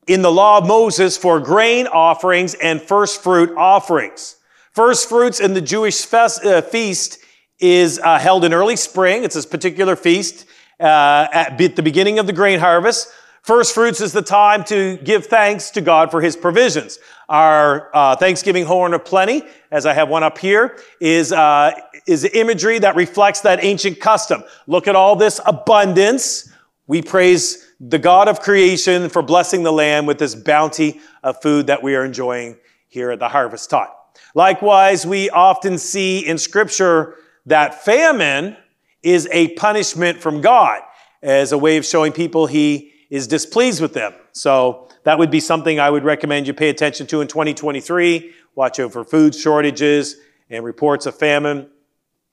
in 0.06 0.23
the 0.23 0.32
law 0.32 0.59
of 0.59 0.66
Moses 0.66 1.16
for 1.16 1.38
grain 1.38 1.87
offerings 1.87 2.54
and 2.54 2.82
first 2.82 3.23
fruit 3.23 3.56
offerings. 3.56 4.37
First 4.73 5.09
fruits 5.09 5.40
in 5.40 5.54
the 5.54 5.61
Jewish 5.61 6.04
fest, 6.04 6.44
uh, 6.44 6.62
feast 6.62 7.18
is 7.61 8.00
uh, 8.02 8.19
held 8.19 8.45
in 8.45 8.52
early 8.52 8.76
spring. 8.76 9.25
It's 9.25 9.35
this 9.35 9.47
particular 9.47 9.97
feast 9.97 10.47
uh, 10.81 11.29
at 11.33 11.59
the 11.59 11.83
beginning 11.83 12.19
of 12.19 12.26
the 12.26 12.33
grain 12.33 12.59
harvest. 12.59 13.12
First 13.43 13.75
fruits 13.75 14.00
is 14.00 14.12
the 14.12 14.23
time 14.23 14.64
to 14.64 14.99
give 14.99 15.26
thanks 15.26 15.71
to 15.71 15.81
God 15.81 16.11
for 16.11 16.21
his 16.21 16.37
provisions. 16.37 16.99
Our 17.29 17.90
uh, 17.95 18.17
Thanksgiving 18.17 18.64
horn 18.64 18.93
of 18.93 19.05
plenty, 19.05 19.43
as 19.71 19.87
I 19.87 19.95
have 19.95 20.09
one 20.09 20.23
up 20.23 20.37
here, 20.37 20.79
is, 21.00 21.33
uh, 21.33 21.73
is 22.07 22.25
imagery 22.25 22.79
that 22.81 22.97
reflects 22.97 23.40
that 23.43 23.64
ancient 23.64 23.99
custom. 23.99 24.45
Look 24.67 24.88
at 24.88 24.97
all 24.97 25.17
this 25.17 25.40
abundance. 25.47 26.50
We 26.87 27.00
praise 27.02 27.67
the 27.81 27.99
God 27.99 28.29
of 28.29 28.40
creation 28.40 29.09
for 29.09 29.23
blessing 29.23 29.62
the 29.62 29.73
land 29.73 30.07
with 30.07 30.19
this 30.19 30.35
bounty 30.35 31.00
of 31.23 31.40
food 31.40 31.69
that 31.69 31.83
we 31.83 31.95
are 31.95 32.05
enjoying 32.05 32.59
here 32.88 33.11
at 33.11 33.21
the 33.21 33.29
harvest 33.29 33.71
time. 33.71 33.88
Likewise, 34.35 35.07
we 35.07 35.31
often 35.31 35.79
see 35.79 36.26
in 36.26 36.37
scripture 36.37 37.17
that 37.47 37.85
famine 37.85 38.56
is 39.02 39.28
a 39.32 39.49
punishment 39.54 40.20
from 40.20 40.40
God 40.40 40.82
as 41.23 41.52
a 41.52 41.59
way 41.59 41.76
of 41.76 41.85
showing 41.85 42.12
people 42.12 42.47
he 42.47 42.92
is 43.11 43.26
displeased 43.26 43.80
with 43.80 43.94
them. 43.94 44.14
So 44.32 44.88
that 45.04 45.18
would 45.18 45.30
be 45.30 45.40
something 45.40 45.80
I 45.80 45.90
would 45.90 46.04
recommend 46.04 46.47
you 46.47 46.54
pay 46.54 46.68
attention 46.68 47.06
to 47.09 47.20
in 47.20 47.28
2023. 47.28 48.32
Watch 48.54 48.78
out 48.80 48.92
for 48.92 49.04
food 49.04 49.35
shortages 49.35 50.16
and 50.49 50.64
reports 50.64 51.06
of 51.06 51.16
famine. 51.16 51.68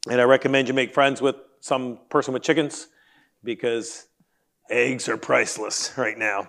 And 0.10 0.22
I 0.22 0.26
recommend 0.26 0.68
you 0.68 0.74
make 0.74 0.94
friends 0.94 1.22
with 1.22 1.36
some 1.60 2.00
person 2.10 2.34
with 2.34 2.44
chickens 2.44 2.88
because 3.44 4.06
eggs 4.70 5.10
are 5.10 5.18
priceless 5.18 5.94
right 5.98 6.18
now. 6.18 6.48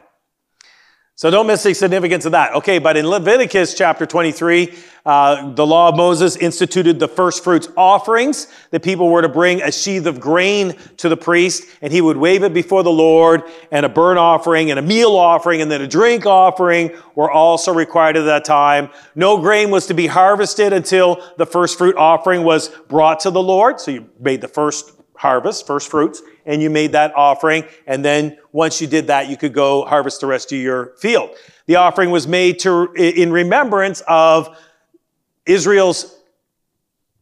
So 1.18 1.32
don't 1.32 1.48
miss 1.48 1.64
the 1.64 1.74
significance 1.74 2.26
of 2.26 2.32
that. 2.32 2.54
Okay, 2.54 2.78
but 2.78 2.96
in 2.96 3.04
Leviticus 3.04 3.74
chapter 3.74 4.06
23, 4.06 4.72
uh, 5.04 5.50
the 5.50 5.66
law 5.66 5.88
of 5.88 5.96
Moses 5.96 6.36
instituted 6.36 7.00
the 7.00 7.08
first 7.08 7.42
fruits 7.42 7.66
offerings. 7.76 8.46
The 8.70 8.78
people 8.78 9.08
were 9.08 9.22
to 9.22 9.28
bring 9.28 9.60
a 9.60 9.72
sheath 9.72 10.06
of 10.06 10.20
grain 10.20 10.76
to 10.98 11.08
the 11.08 11.16
priest, 11.16 11.64
and 11.82 11.92
he 11.92 12.00
would 12.00 12.16
wave 12.16 12.44
it 12.44 12.54
before 12.54 12.84
the 12.84 12.92
Lord, 12.92 13.42
and 13.72 13.84
a 13.84 13.88
burnt 13.88 14.20
offering, 14.20 14.70
and 14.70 14.78
a 14.78 14.82
meal 14.82 15.16
offering, 15.16 15.60
and 15.60 15.68
then 15.68 15.80
a 15.80 15.88
drink 15.88 16.24
offering 16.24 16.92
were 17.16 17.32
also 17.32 17.74
required 17.74 18.16
at 18.16 18.22
that 18.26 18.44
time. 18.44 18.88
No 19.16 19.38
grain 19.38 19.72
was 19.72 19.86
to 19.86 19.94
be 19.94 20.06
harvested 20.06 20.72
until 20.72 21.20
the 21.36 21.46
first 21.46 21.78
fruit 21.78 21.96
offering 21.96 22.44
was 22.44 22.68
brought 22.86 23.18
to 23.20 23.32
the 23.32 23.42
Lord. 23.42 23.80
So 23.80 23.90
you 23.90 24.08
made 24.20 24.40
the 24.40 24.46
first 24.46 24.92
harvest, 25.18 25.66
first 25.66 25.90
fruits, 25.90 26.22
and 26.46 26.62
you 26.62 26.70
made 26.70 26.92
that 26.92 27.12
offering. 27.14 27.64
And 27.86 28.04
then 28.04 28.38
once 28.52 28.80
you 28.80 28.86
did 28.86 29.08
that, 29.08 29.28
you 29.28 29.36
could 29.36 29.52
go 29.52 29.84
harvest 29.84 30.20
the 30.20 30.26
rest 30.26 30.52
of 30.52 30.58
your 30.58 30.94
field. 30.98 31.30
The 31.66 31.76
offering 31.76 32.10
was 32.10 32.26
made 32.26 32.60
to, 32.60 32.92
in 32.94 33.32
remembrance 33.32 34.00
of 34.06 34.56
Israel's 35.44 36.16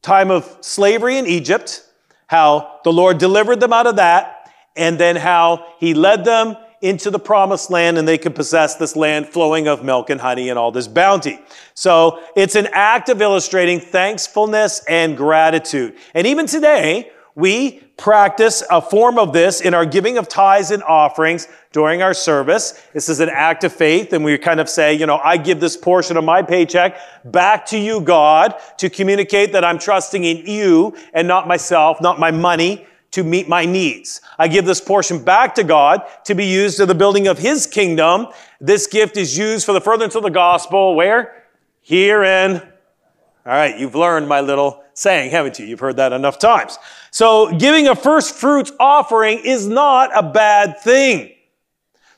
time 0.02 0.30
of 0.30 0.58
slavery 0.60 1.16
in 1.16 1.26
Egypt, 1.26 1.82
how 2.26 2.80
the 2.84 2.92
Lord 2.92 3.18
delivered 3.18 3.60
them 3.60 3.72
out 3.72 3.86
of 3.86 3.96
that, 3.96 4.52
and 4.76 4.98
then 4.98 5.16
how 5.16 5.66
he 5.80 5.94
led 5.94 6.24
them 6.24 6.56
into 6.82 7.10
the 7.10 7.18
promised 7.18 7.70
land 7.70 7.96
and 7.96 8.06
they 8.06 8.18
could 8.18 8.34
possess 8.34 8.76
this 8.76 8.94
land 8.94 9.26
flowing 9.26 9.66
of 9.66 9.82
milk 9.82 10.10
and 10.10 10.20
honey 10.20 10.50
and 10.50 10.58
all 10.58 10.70
this 10.70 10.86
bounty. 10.86 11.40
So 11.74 12.22
it's 12.36 12.54
an 12.54 12.68
act 12.72 13.08
of 13.08 13.22
illustrating 13.22 13.80
thankfulness 13.80 14.84
and 14.86 15.16
gratitude. 15.16 15.96
And 16.14 16.26
even 16.26 16.46
today, 16.46 17.10
we 17.34 17.85
practice 17.96 18.62
a 18.70 18.80
form 18.80 19.18
of 19.18 19.32
this 19.32 19.60
in 19.60 19.72
our 19.72 19.86
giving 19.86 20.18
of 20.18 20.28
tithes 20.28 20.70
and 20.70 20.82
offerings 20.82 21.48
during 21.72 22.02
our 22.02 22.12
service. 22.12 22.82
This 22.92 23.08
is 23.08 23.20
an 23.20 23.30
act 23.30 23.64
of 23.64 23.72
faith, 23.72 24.12
and 24.12 24.24
we 24.24 24.36
kind 24.38 24.60
of 24.60 24.68
say, 24.68 24.94
you 24.94 25.06
know, 25.06 25.18
I 25.18 25.36
give 25.36 25.60
this 25.60 25.76
portion 25.76 26.16
of 26.16 26.24
my 26.24 26.42
paycheck 26.42 26.98
back 27.24 27.64
to 27.66 27.78
you, 27.78 28.00
God, 28.00 28.54
to 28.78 28.90
communicate 28.90 29.52
that 29.52 29.64
I'm 29.64 29.78
trusting 29.78 30.24
in 30.24 30.46
you 30.46 30.94
and 31.14 31.26
not 31.26 31.48
myself, 31.48 32.00
not 32.00 32.18
my 32.18 32.30
money, 32.30 32.86
to 33.12 33.24
meet 33.24 33.48
my 33.48 33.64
needs. 33.64 34.20
I 34.38 34.48
give 34.48 34.66
this 34.66 34.80
portion 34.80 35.24
back 35.24 35.54
to 35.54 35.64
God 35.64 36.02
to 36.24 36.34
be 36.34 36.44
used 36.44 36.76
to 36.76 36.86
the 36.86 36.94
building 36.94 37.28
of 37.28 37.38
His 37.38 37.66
kingdom. 37.66 38.26
This 38.60 38.86
gift 38.86 39.16
is 39.16 39.38
used 39.38 39.64
for 39.64 39.72
the 39.72 39.80
furtherance 39.80 40.14
of 40.16 40.22
the 40.22 40.30
gospel. 40.30 40.94
Where? 40.94 41.44
Here 41.80 42.22
in. 42.24 42.56
All 42.56 43.52
right, 43.52 43.78
you've 43.78 43.94
learned 43.94 44.28
my 44.28 44.40
little 44.40 44.84
saying, 44.92 45.30
haven't 45.30 45.58
you? 45.58 45.66
You've 45.66 45.80
heard 45.80 45.96
that 45.96 46.12
enough 46.12 46.38
times. 46.38 46.78
So 47.16 47.50
giving 47.50 47.88
a 47.88 47.96
first 47.96 48.34
fruits 48.34 48.70
offering 48.78 49.38
is 49.38 49.66
not 49.66 50.10
a 50.14 50.22
bad 50.22 50.80
thing. 50.80 51.32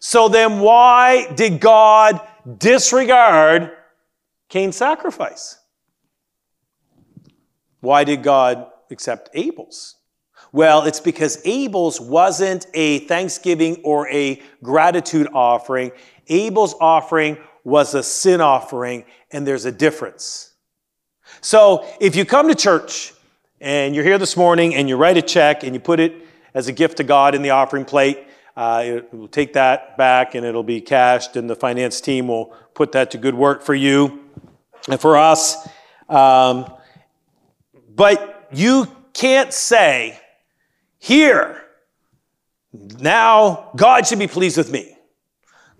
So 0.00 0.28
then 0.28 0.59
why 0.59 1.33
did 1.35 1.61
God 1.61 2.21
disregard 2.59 3.71
Cain's 4.49 4.75
sacrifice? 4.75 5.57
Why 7.78 8.02
did 8.02 8.25
God 8.25 8.73
accept 8.90 9.31
Abel's? 9.35 9.95
Well, 10.50 10.83
it's 10.83 10.99
because 10.99 11.40
Abel's 11.45 12.00
wasn't 12.00 12.67
a 12.75 12.99
thanksgiving 13.07 13.81
or 13.85 14.09
a 14.09 14.43
gratitude 14.64 15.28
offering. 15.33 15.93
Abel's 16.26 16.75
offering 16.81 17.38
was 17.62 17.95
a 17.95 18.02
sin 18.02 18.40
offering, 18.40 19.05
and 19.31 19.47
there's 19.47 19.64
a 19.64 19.71
difference. 19.71 20.55
So 21.40 21.87
if 22.00 22.17
you 22.17 22.25
come 22.25 22.49
to 22.49 22.57
church 22.57 23.12
and 23.60 23.94
you're 23.94 24.04
here 24.04 24.18
this 24.18 24.36
morning 24.36 24.74
and 24.74 24.88
you 24.88 24.96
write 24.96 25.16
a 25.16 25.22
check 25.22 25.64
and 25.64 25.74
you 25.74 25.80
put 25.80 26.00
it 26.00 26.14
as 26.54 26.68
a 26.68 26.72
gift 26.72 26.98
to 26.98 27.04
God 27.04 27.34
in 27.34 27.42
the 27.42 27.50
offering 27.50 27.84
plate, 27.84 28.24
uh, 28.56 29.00
we'll 29.12 29.28
take 29.28 29.52
that 29.52 29.96
back 29.96 30.34
and 30.34 30.44
it'll 30.44 30.62
be 30.62 30.80
cashed, 30.80 31.36
and 31.36 31.48
the 31.48 31.54
finance 31.54 32.00
team 32.00 32.28
will 32.28 32.54
put 32.74 32.92
that 32.92 33.10
to 33.12 33.18
good 33.18 33.34
work 33.34 33.62
for 33.62 33.74
you 33.74 34.24
and 34.88 35.00
for 35.00 35.16
us. 35.16 35.68
Um, 36.08 36.72
but 37.94 38.48
you 38.52 38.86
can't 39.12 39.52
say, 39.52 40.18
here, 40.98 41.62
now 42.72 43.70
God 43.76 44.06
should 44.06 44.18
be 44.18 44.26
pleased 44.26 44.56
with 44.56 44.70
me. 44.70 44.96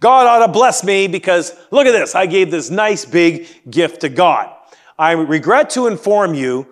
God 0.00 0.26
ought 0.26 0.47
to 0.47 0.52
bless 0.52 0.85
me 0.85 1.08
because 1.08 1.52
look 1.70 1.87
at 1.87 1.92
this. 1.92 2.14
I 2.14 2.26
gave 2.26 2.50
this 2.50 2.70
nice 2.70 3.04
big 3.04 3.49
gift 3.68 4.02
to 4.02 4.08
God. 4.08 4.54
I 4.99 5.12
regret 5.12 5.70
to 5.70 5.87
inform 5.87 6.35
you, 6.35 6.66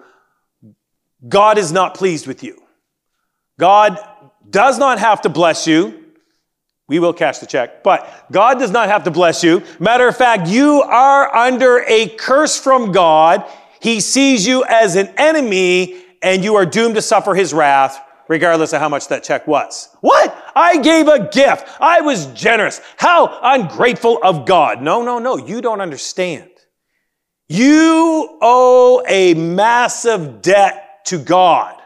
God 1.28 1.58
is 1.58 1.72
not 1.72 1.94
pleased 1.94 2.26
with 2.26 2.42
you. 2.42 2.62
God 3.58 3.98
does 4.48 4.78
not 4.78 4.98
have 4.98 5.22
to 5.22 5.28
bless 5.28 5.66
you. 5.66 6.04
We 6.88 6.98
will 7.00 7.12
cash 7.12 7.38
the 7.38 7.46
check, 7.46 7.82
but 7.82 8.26
God 8.30 8.60
does 8.60 8.70
not 8.70 8.88
have 8.88 9.04
to 9.04 9.10
bless 9.10 9.42
you. 9.42 9.62
Matter 9.80 10.06
of 10.06 10.16
fact, 10.16 10.48
you 10.48 10.82
are 10.82 11.34
under 11.34 11.82
a 11.88 12.08
curse 12.10 12.58
from 12.58 12.92
God. 12.92 13.44
He 13.80 13.98
sees 14.00 14.46
you 14.46 14.64
as 14.64 14.94
an 14.94 15.08
enemy 15.16 16.00
and 16.22 16.44
you 16.44 16.54
are 16.54 16.64
doomed 16.66 16.94
to 16.94 17.02
suffer 17.02 17.34
his 17.34 17.52
wrath 17.52 18.00
regardless 18.28 18.72
of 18.72 18.80
how 18.80 18.88
much 18.88 19.08
that 19.08 19.22
check 19.22 19.46
was. 19.46 19.88
What? 20.00 20.36
I 20.54 20.78
gave 20.78 21.08
a 21.08 21.28
gift. 21.28 21.68
I 21.80 22.00
was 22.00 22.26
generous. 22.26 22.80
How 22.96 23.38
ungrateful 23.42 24.18
of 24.22 24.46
God. 24.46 24.82
No, 24.82 25.02
no, 25.02 25.18
no. 25.18 25.36
You 25.36 25.60
don't 25.60 25.80
understand. 25.80 26.50
You 27.48 28.38
owe 28.42 29.02
a 29.06 29.34
massive 29.34 30.42
debt 30.42 30.85
to 31.06 31.18
God. 31.18 31.80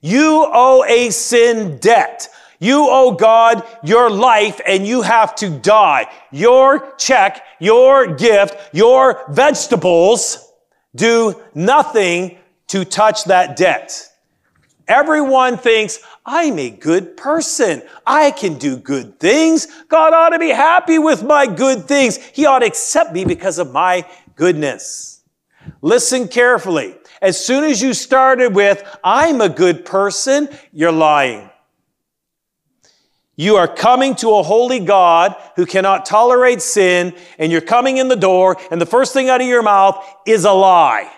You 0.00 0.46
owe 0.52 0.84
a 0.86 1.10
sin 1.10 1.78
debt. 1.78 2.28
You 2.58 2.88
owe 2.88 3.12
God 3.12 3.66
your 3.82 4.10
life 4.10 4.60
and 4.66 4.86
you 4.86 5.02
have 5.02 5.34
to 5.36 5.50
die. 5.50 6.10
Your 6.30 6.94
check, 6.96 7.44
your 7.58 8.14
gift, 8.14 8.56
your 8.74 9.24
vegetables 9.30 10.52
do 10.94 11.40
nothing 11.54 12.38
to 12.68 12.84
touch 12.84 13.24
that 13.24 13.56
debt. 13.56 14.08
Everyone 14.86 15.56
thinks, 15.56 16.00
I'm 16.26 16.58
a 16.58 16.70
good 16.70 17.16
person. 17.16 17.82
I 18.06 18.30
can 18.30 18.58
do 18.58 18.76
good 18.76 19.18
things. 19.18 19.66
God 19.88 20.12
ought 20.12 20.30
to 20.30 20.38
be 20.38 20.50
happy 20.50 20.98
with 20.98 21.22
my 21.22 21.46
good 21.46 21.86
things. 21.86 22.16
He 22.16 22.46
ought 22.46 22.60
to 22.60 22.66
accept 22.66 23.12
me 23.12 23.24
because 23.24 23.58
of 23.58 23.72
my 23.72 24.06
goodness. 24.36 25.22
Listen 25.80 26.28
carefully. 26.28 26.96
As 27.24 27.42
soon 27.42 27.64
as 27.64 27.80
you 27.80 27.94
started 27.94 28.54
with, 28.54 28.84
I'm 29.02 29.40
a 29.40 29.48
good 29.48 29.86
person, 29.86 30.46
you're 30.74 30.92
lying. 30.92 31.48
You 33.34 33.56
are 33.56 33.66
coming 33.66 34.14
to 34.16 34.36
a 34.36 34.42
holy 34.42 34.78
God 34.78 35.34
who 35.56 35.64
cannot 35.64 36.04
tolerate 36.04 36.60
sin, 36.60 37.14
and 37.38 37.50
you're 37.50 37.62
coming 37.62 37.96
in 37.96 38.08
the 38.08 38.14
door, 38.14 38.58
and 38.70 38.78
the 38.78 38.84
first 38.84 39.14
thing 39.14 39.30
out 39.30 39.40
of 39.40 39.46
your 39.46 39.62
mouth 39.62 40.06
is 40.26 40.44
a 40.44 40.52
lie, 40.52 41.10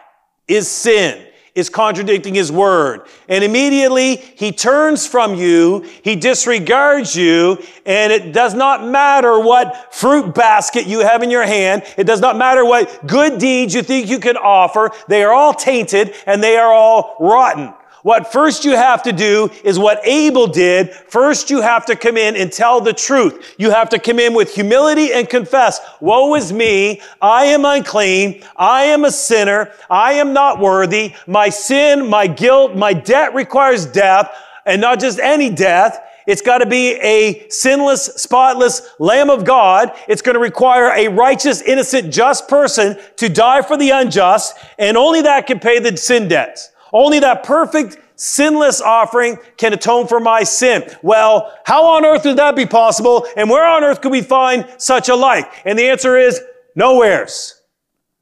is 0.47 0.69
sin 0.69 1.26
is 1.57 1.71
contradicting 1.71 2.35
his 2.35 2.53
word. 2.53 3.09
And 3.29 3.43
immediately 3.43 4.17
he 4.17 4.53
turns 4.53 5.07
from 5.07 5.35
you, 5.35 5.81
he 6.05 6.15
disregards 6.15 7.17
you, 7.17 7.59
and 7.87 8.13
it 8.13 8.33
does 8.33 8.55
not 8.55 8.87
matter 8.87 9.41
what 9.41 9.93
fruit 9.93 10.35
basket 10.35 10.87
you 10.87 11.01
have 11.01 11.23
in 11.23 11.31
your 11.31 11.45
hand. 11.45 11.83
It 11.97 12.05
does 12.05 12.21
not 12.21 12.37
matter 12.37 12.65
what 12.65 13.07
good 13.07 13.39
deeds 13.39 13.75
you 13.75 13.83
think 13.83 14.09
you 14.09 14.21
can 14.21 14.37
offer. 14.37 14.91
They 15.09 15.25
are 15.25 15.33
all 15.33 15.55
tainted 15.55 16.15
and 16.27 16.43
they 16.43 16.59
are 16.59 16.73
all 16.73 17.17
rotten. 17.19 17.73
What 18.07 18.31
first 18.31 18.65
you 18.65 18.77
have 18.77 19.03
to 19.03 19.13
do 19.13 19.51
is 19.65 19.81
what 19.81 19.99
Abel 20.07 20.47
did. 20.47 20.93
First 20.93 21.51
you 21.51 21.61
have 21.61 21.85
to 21.87 21.97
come 21.97 22.17
in 22.17 22.37
and 22.37 22.53
tell 22.53 22.81
the 22.81 22.93
truth. 22.93 23.57
You 23.59 23.73
have 23.73 23.89
to 23.89 23.99
come 23.99 24.21
in 24.21 24.33
with 24.33 24.55
humility 24.55 25.13
and 25.13 25.29
confess, 25.29 25.81
woe 26.01 26.37
is 26.37 26.53
me. 26.53 27.03
I 27.21 27.47
am 27.47 27.65
unclean. 27.65 28.45
I 28.55 28.85
am 28.85 29.05
a 29.05 29.11
sinner. 29.11 29.73
I 29.91 30.13
am 30.13 30.33
not 30.33 30.61
worthy. 30.61 31.15
My 31.27 31.49
sin, 31.49 32.09
my 32.09 32.29
guilt, 32.29 32.77
my 32.77 32.93
debt 32.93 33.35
requires 33.35 33.87
death 33.87 34.33
and 34.65 34.81
not 34.81 35.01
just 35.01 35.19
any 35.19 35.51
death. 35.51 36.01
It's 36.29 36.43
got 36.43 36.59
to 36.59 36.67
be 36.67 36.93
a 37.01 37.49
sinless, 37.49 38.05
spotless 38.05 38.89
Lamb 39.01 39.31
of 39.31 39.45
God. 39.45 39.91
It's 40.07 40.23
going 40.23 40.35
to 40.35 40.41
require 40.41 40.93
a 40.95 41.09
righteous, 41.09 41.61
innocent, 41.61 42.13
just 42.13 42.47
person 42.47 43.01
to 43.17 43.29
die 43.29 43.63
for 43.63 43.77
the 43.77 43.91
unjust, 43.91 44.57
and 44.79 44.97
only 44.97 45.23
that 45.23 45.49
can 45.49 45.59
pay 45.59 45.81
the 45.81 45.97
sin 45.97 46.29
debts. 46.29 46.71
Only 46.93 47.21
that 47.21 47.43
perfect, 47.43 47.99
sinless 48.17 48.81
offering 48.81 49.39
can 49.57 49.73
atone 49.73 50.07
for 50.07 50.21
my 50.21 50.43
sin. 50.43 50.85
Well, 51.03 51.53
how 51.65 51.85
on 51.85 52.05
earth 52.05 52.25
would 52.25 52.37
that 52.39 52.57
be 52.57 52.67
possible? 52.67 53.27
And 53.37 53.51
where 53.51 53.65
on 53.65 53.85
earth 53.85 54.01
could 54.01 54.13
we 54.13 54.23
find 54.23 54.67
such 54.79 55.09
a 55.09 55.15
like? 55.15 55.51
And 55.65 55.79
the 55.79 55.89
answer 55.89 56.17
is 56.17 56.41
nowheres. 56.75 57.61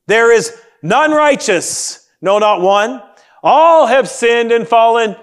There 0.06 0.32
is 0.32 0.56
none 0.82 1.12
righteous, 1.12 2.08
no, 2.20 2.38
not 2.38 2.60
one. 2.60 3.02
All 3.42 3.86
have 3.86 4.08
sinned 4.08 4.52
and 4.52 4.66
fallen 4.66 5.16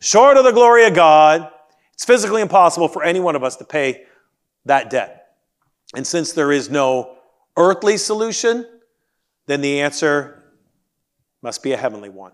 short 0.00 0.36
of 0.36 0.44
the 0.44 0.52
glory 0.52 0.84
of 0.84 0.94
God. 0.94 1.48
It's 1.94 2.04
physically 2.04 2.42
impossible 2.42 2.88
for 2.88 3.04
any 3.04 3.20
one 3.20 3.36
of 3.36 3.44
us 3.44 3.56
to 3.56 3.64
pay 3.64 4.04
that 4.64 4.90
debt. 4.90 5.36
And 5.94 6.06
since 6.06 6.32
there 6.32 6.52
is 6.52 6.70
no 6.70 7.16
earthly 7.56 7.96
solution, 7.96 8.66
then 9.46 9.60
the 9.60 9.80
answer 9.80 10.42
must 11.42 11.62
be 11.62 11.72
a 11.72 11.76
heavenly 11.76 12.08
one. 12.08 12.32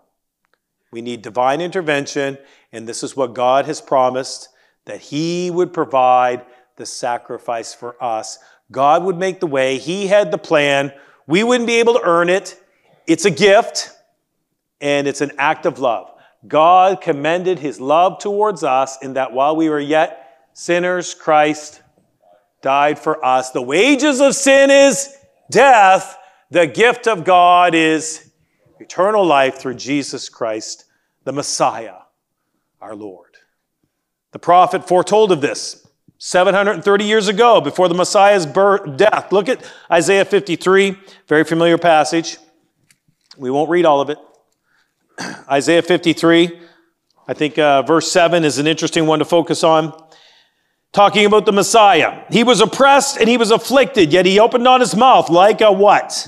We 0.90 1.02
need 1.02 1.22
divine 1.22 1.60
intervention, 1.60 2.38
and 2.72 2.88
this 2.88 3.02
is 3.02 3.16
what 3.16 3.34
God 3.34 3.66
has 3.66 3.80
promised 3.80 4.48
that 4.86 5.00
He 5.00 5.50
would 5.50 5.72
provide 5.72 6.46
the 6.76 6.86
sacrifice 6.86 7.74
for 7.74 8.02
us. 8.02 8.38
God 8.72 9.04
would 9.04 9.18
make 9.18 9.40
the 9.40 9.46
way, 9.46 9.78
He 9.78 10.06
had 10.06 10.30
the 10.30 10.38
plan. 10.38 10.92
We 11.26 11.44
wouldn't 11.44 11.66
be 11.66 11.80
able 11.80 11.94
to 11.94 12.02
earn 12.02 12.28
it. 12.30 12.58
It's 13.06 13.26
a 13.26 13.30
gift, 13.30 13.90
and 14.80 15.06
it's 15.06 15.20
an 15.20 15.32
act 15.38 15.66
of 15.66 15.78
love. 15.78 16.10
God 16.46 17.00
commended 17.00 17.58
His 17.58 17.80
love 17.80 18.18
towards 18.18 18.64
us 18.64 18.96
in 19.02 19.14
that 19.14 19.32
while 19.32 19.56
we 19.56 19.68
were 19.68 19.80
yet 19.80 20.48
sinners, 20.54 21.14
Christ 21.14 21.82
died 22.62 22.98
for 22.98 23.24
us. 23.24 23.50
The 23.50 23.62
wages 23.62 24.20
of 24.20 24.34
sin 24.34 24.70
is 24.70 25.14
death. 25.50 26.16
The 26.50 26.66
gift 26.66 27.06
of 27.06 27.24
God 27.24 27.74
is 27.74 28.27
eternal 28.80 29.24
life 29.24 29.58
through 29.58 29.74
Jesus 29.74 30.28
Christ, 30.28 30.84
the 31.24 31.32
Messiah, 31.32 31.96
our 32.80 32.94
Lord. 32.94 33.36
The 34.32 34.38
prophet 34.38 34.86
foretold 34.86 35.32
of 35.32 35.40
this 35.40 35.86
730 36.18 37.04
years 37.04 37.28
ago 37.28 37.60
before 37.60 37.88
the 37.88 37.94
Messiah's 37.94 38.44
birth, 38.44 38.96
death. 38.96 39.30
Look 39.32 39.48
at 39.48 39.64
Isaiah 39.90 40.24
53, 40.24 40.96
very 41.28 41.44
familiar 41.44 41.78
passage. 41.78 42.38
We 43.36 43.50
won't 43.50 43.70
read 43.70 43.84
all 43.84 44.00
of 44.00 44.10
it. 44.10 44.18
Isaiah 45.50 45.82
53, 45.82 46.60
I 47.28 47.34
think 47.34 47.58
uh, 47.58 47.82
verse 47.82 48.10
7 48.10 48.44
is 48.44 48.58
an 48.58 48.66
interesting 48.66 49.06
one 49.06 49.20
to 49.20 49.24
focus 49.24 49.62
on. 49.62 49.92
Talking 50.92 51.26
about 51.26 51.44
the 51.44 51.52
Messiah. 51.52 52.24
He 52.30 52.42
was 52.42 52.60
oppressed 52.60 53.18
and 53.18 53.28
he 53.28 53.36
was 53.36 53.50
afflicted, 53.50 54.12
yet 54.12 54.26
he 54.26 54.40
opened 54.40 54.64
not 54.64 54.80
his 54.80 54.96
mouth 54.96 55.28
like 55.28 55.60
a 55.60 55.70
what? 55.70 56.26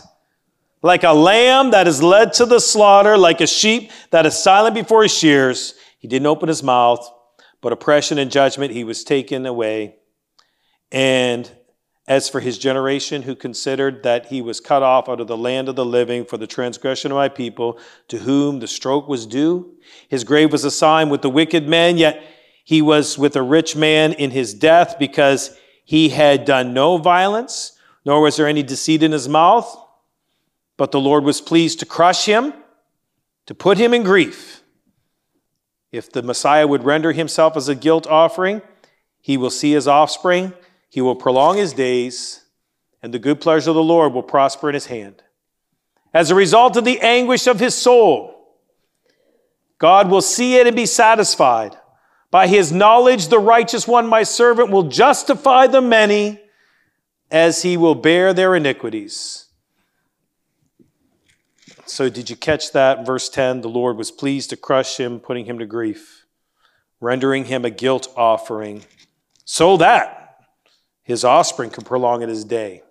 Like 0.82 1.04
a 1.04 1.12
lamb 1.12 1.72
that 1.72 1.86
is 1.86 2.02
led 2.02 2.32
to 2.34 2.46
the 2.46 2.58
slaughter, 2.58 3.18
like 3.18 3.40
a 3.40 3.46
sheep 3.46 3.90
that 4.10 4.24
is 4.24 4.38
silent 4.38 4.74
before 4.74 5.02
his 5.02 5.14
shears, 5.14 5.74
he 5.98 6.08
didn't 6.08 6.26
open 6.26 6.48
his 6.48 6.62
mouth, 6.62 7.06
but 7.60 7.72
oppression 7.72 8.18
and 8.18 8.30
judgment 8.30 8.72
he 8.72 8.84
was 8.84 9.04
taken 9.04 9.44
away. 9.44 9.96
And 10.90 11.50
as 12.08 12.28
for 12.28 12.40
his 12.40 12.58
generation, 12.58 13.22
who 13.22 13.36
considered 13.36 14.02
that 14.02 14.26
he 14.26 14.40
was 14.40 14.58
cut 14.58 14.82
off 14.82 15.08
out 15.08 15.20
of 15.20 15.28
the 15.28 15.36
land 15.36 15.68
of 15.68 15.76
the 15.76 15.84
living 15.84 16.24
for 16.24 16.38
the 16.38 16.46
transgression 16.46 17.12
of 17.12 17.16
my 17.16 17.28
people, 17.28 17.78
to 18.08 18.18
whom 18.18 18.58
the 18.58 18.66
stroke 18.66 19.06
was 19.06 19.26
due, 19.26 19.76
his 20.08 20.24
grave 20.24 20.50
was 20.50 20.64
assigned 20.64 21.10
with 21.10 21.22
the 21.22 21.30
wicked 21.30 21.68
men, 21.68 21.98
yet 21.98 22.22
he 22.64 22.80
was 22.80 23.18
with 23.18 23.36
a 23.36 23.42
rich 23.42 23.76
man 23.76 24.12
in 24.14 24.30
his 24.30 24.54
death 24.54 24.96
because 24.98 25.56
he 25.84 26.08
had 26.08 26.44
done 26.46 26.72
no 26.72 26.96
violence, 26.96 27.78
nor 28.04 28.22
was 28.22 28.36
there 28.36 28.46
any 28.46 28.62
deceit 28.62 29.02
in 29.02 29.12
his 29.12 29.28
mouth. 29.28 29.76
But 30.80 30.92
the 30.92 30.98
Lord 31.00 31.24
was 31.24 31.42
pleased 31.42 31.80
to 31.80 31.84
crush 31.84 32.24
him, 32.24 32.54
to 33.44 33.54
put 33.54 33.76
him 33.76 33.92
in 33.92 34.02
grief. 34.02 34.62
If 35.92 36.10
the 36.10 36.22
Messiah 36.22 36.66
would 36.66 36.84
render 36.84 37.12
himself 37.12 37.54
as 37.54 37.68
a 37.68 37.74
guilt 37.74 38.06
offering, 38.06 38.62
he 39.20 39.36
will 39.36 39.50
see 39.50 39.72
his 39.72 39.86
offspring, 39.86 40.54
he 40.88 41.02
will 41.02 41.16
prolong 41.16 41.58
his 41.58 41.74
days, 41.74 42.46
and 43.02 43.12
the 43.12 43.18
good 43.18 43.42
pleasure 43.42 43.68
of 43.68 43.76
the 43.76 43.82
Lord 43.82 44.14
will 44.14 44.22
prosper 44.22 44.70
in 44.70 44.74
his 44.74 44.86
hand. 44.86 45.22
As 46.14 46.30
a 46.30 46.34
result 46.34 46.78
of 46.78 46.86
the 46.86 47.00
anguish 47.00 47.46
of 47.46 47.60
his 47.60 47.74
soul, 47.74 48.56
God 49.76 50.08
will 50.10 50.22
see 50.22 50.56
it 50.56 50.66
and 50.66 50.74
be 50.74 50.86
satisfied. 50.86 51.76
By 52.30 52.46
his 52.46 52.72
knowledge, 52.72 53.28
the 53.28 53.38
righteous 53.38 53.86
one, 53.86 54.06
my 54.06 54.22
servant, 54.22 54.70
will 54.70 54.84
justify 54.84 55.66
the 55.66 55.82
many 55.82 56.40
as 57.30 57.60
he 57.60 57.76
will 57.76 57.94
bear 57.94 58.32
their 58.32 58.54
iniquities. 58.54 59.48
So, 61.90 62.09
did 62.09 62.31
you 62.31 62.37
catch 62.37 62.72
that? 62.72 63.05
Verse 63.05 63.29
10 63.29 63.62
the 63.62 63.68
Lord 63.68 63.96
was 63.96 64.11
pleased 64.11 64.50
to 64.50 64.57
crush 64.57 64.98
him, 64.98 65.18
putting 65.18 65.46
him 65.46 65.59
to 65.59 65.66
grief, 65.66 66.24
rendering 67.00 67.46
him 67.46 67.64
a 67.64 67.70
guilt 67.70 68.07
offering, 68.16 68.85
so 69.44 69.76
that 69.79 70.38
his 71.03 71.24
offspring 71.24 71.70
could 71.70 71.85
prolong 71.85 72.22
it 72.22 72.29
his 72.29 72.44
day. 72.44 72.83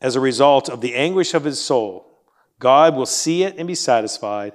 As 0.00 0.16
a 0.16 0.20
result 0.20 0.70
of 0.70 0.80
the 0.80 0.94
anguish 0.94 1.34
of 1.34 1.44
his 1.44 1.60
soul, 1.60 2.24
God 2.58 2.96
will 2.96 3.06
see 3.06 3.42
it 3.42 3.56
and 3.58 3.68
be 3.68 3.74
satisfied. 3.74 4.54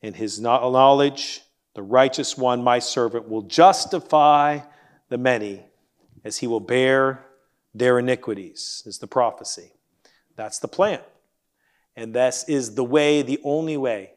In 0.00 0.14
his 0.14 0.40
knowledge, 0.40 1.42
the 1.74 1.82
righteous 1.82 2.38
one, 2.38 2.64
my 2.64 2.78
servant, 2.78 3.28
will 3.28 3.42
justify 3.42 4.60
the 5.08 5.18
many 5.18 5.64
as 6.24 6.38
he 6.38 6.46
will 6.46 6.60
bear 6.60 7.26
their 7.74 7.98
iniquities, 7.98 8.82
is 8.86 8.98
the 8.98 9.06
prophecy. 9.06 9.72
That's 10.36 10.58
the 10.58 10.68
plan. 10.68 11.00
And 11.96 12.14
this 12.14 12.44
is 12.46 12.74
the 12.74 12.84
way, 12.84 13.22
the 13.22 13.40
only 13.42 13.76
way 13.76 14.12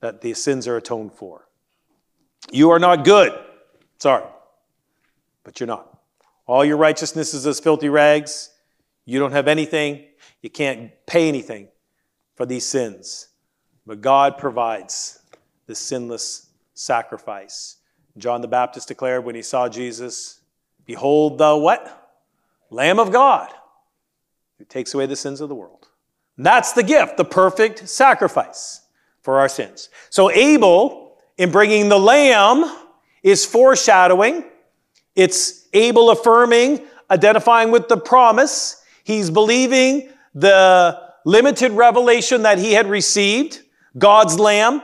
that 0.00 0.22
the 0.22 0.32
sins 0.34 0.66
are 0.66 0.76
atoned 0.76 1.12
for. 1.12 1.46
You 2.50 2.70
are 2.70 2.78
not 2.78 3.04
good. 3.04 3.38
Sorry. 3.98 4.24
But 5.44 5.60
you're 5.60 5.66
not. 5.66 5.98
All 6.46 6.64
your 6.64 6.78
righteousness 6.78 7.34
is 7.34 7.46
as 7.46 7.60
filthy 7.60 7.88
rags. 7.88 8.50
You 9.04 9.18
don't 9.18 9.32
have 9.32 9.46
anything. 9.46 10.04
You 10.42 10.50
can't 10.50 10.90
pay 11.06 11.28
anything 11.28 11.68
for 12.34 12.46
these 12.46 12.66
sins. 12.66 13.28
But 13.86 14.00
God 14.00 14.38
provides 14.38 15.20
the 15.66 15.74
sinless 15.74 16.48
sacrifice. 16.74 17.76
John 18.16 18.40
the 18.40 18.48
Baptist 18.48 18.88
declared 18.88 19.24
when 19.24 19.34
he 19.34 19.42
saw 19.42 19.68
Jesus, 19.68 20.40
Behold 20.86 21.38
the 21.38 21.56
what? 21.56 21.96
Lamb 22.70 22.98
of 22.98 23.12
God 23.12 23.52
who 24.58 24.64
takes 24.64 24.94
away 24.94 25.06
the 25.06 25.16
sins 25.16 25.40
of 25.40 25.48
the 25.48 25.54
world. 25.54 25.79
That's 26.42 26.72
the 26.72 26.82
gift, 26.82 27.18
the 27.18 27.24
perfect 27.24 27.86
sacrifice 27.86 28.80
for 29.20 29.38
our 29.38 29.48
sins. 29.48 29.90
So 30.08 30.30
Abel, 30.30 31.18
in 31.36 31.52
bringing 31.52 31.90
the 31.90 31.98
lamb, 31.98 32.64
is 33.22 33.44
foreshadowing. 33.44 34.44
It's 35.14 35.68
Abel 35.74 36.10
affirming, 36.10 36.86
identifying 37.10 37.70
with 37.70 37.88
the 37.88 37.98
promise. 37.98 38.82
He's 39.04 39.28
believing 39.28 40.08
the 40.34 40.98
limited 41.26 41.72
revelation 41.72 42.42
that 42.44 42.58
he 42.58 42.72
had 42.72 42.88
received. 42.88 43.60
God's 43.98 44.38
lamb 44.38 44.80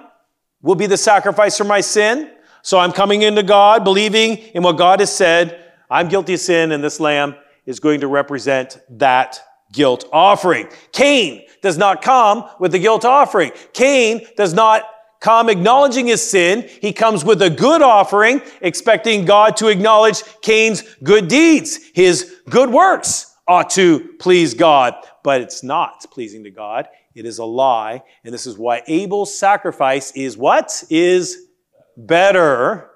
will 0.61 0.75
be 0.75 0.87
the 0.87 0.99
sacrifice 0.99 1.57
for 1.57 1.65
my 1.65 1.81
sin. 1.81 2.33
So 2.61 2.79
I'm 2.79 2.93
coming 2.93 3.23
into 3.23 3.43
God, 3.43 3.83
believing 3.83 4.37
in 4.37 4.63
what 4.63 4.77
God 4.77 5.01
has 5.01 5.15
said. 5.15 5.65
I'm 5.89 6.09
guilty 6.09 6.35
of 6.35 6.41
sin, 6.41 6.73
and 6.73 6.85
this 6.85 7.01
lamb 7.01 7.35
is 7.65 7.81
going 7.81 8.01
to 8.01 8.09
represent 8.09 8.79
that 8.91 9.41
guilt 9.73 10.09
offering. 10.13 10.69
Cain 10.93 11.45
does 11.63 11.79
not 11.79 12.03
come 12.03 12.49
with 12.61 12.73
the 12.73 12.79
guilt 12.79 13.05
offering. 13.05 13.53
Cain 13.73 14.27
does 14.37 14.55
not 14.55 14.85
come 15.21 15.49
acknowledging 15.49 16.07
his 16.07 16.29
sin. 16.29 16.69
He 16.81 16.93
comes 16.93 17.25
with 17.25 17.43
a 17.43 17.51
good 17.51 17.83
offering, 17.83 18.43
expecting 18.61 19.25
God 19.25 19.57
to 19.57 19.69
acknowledge 19.69 20.23
Cain's 20.43 20.83
good 21.03 21.29
deeds. 21.29 21.81
His 21.95 22.37
good 22.49 22.71
works 22.71 23.35
ought 23.49 23.71
to 23.71 24.15
please 24.19 24.55
God, 24.55 24.95
but 25.23 25.41
it's 25.41 25.63
not 25.63 26.05
pleasing 26.11 26.45
to 26.45 26.51
God. 26.51 26.89
It 27.15 27.27
is 27.27 27.39
a 27.39 27.45
lie. 27.45 28.03
And 28.25 28.33
this 28.33 28.47
is 28.47 28.59
why 28.59 28.83
Abel's 28.87 29.37
sacrifice 29.37 30.13
is 30.13 30.37
what? 30.37 30.85
Is 30.91 31.47
better, 31.97 32.91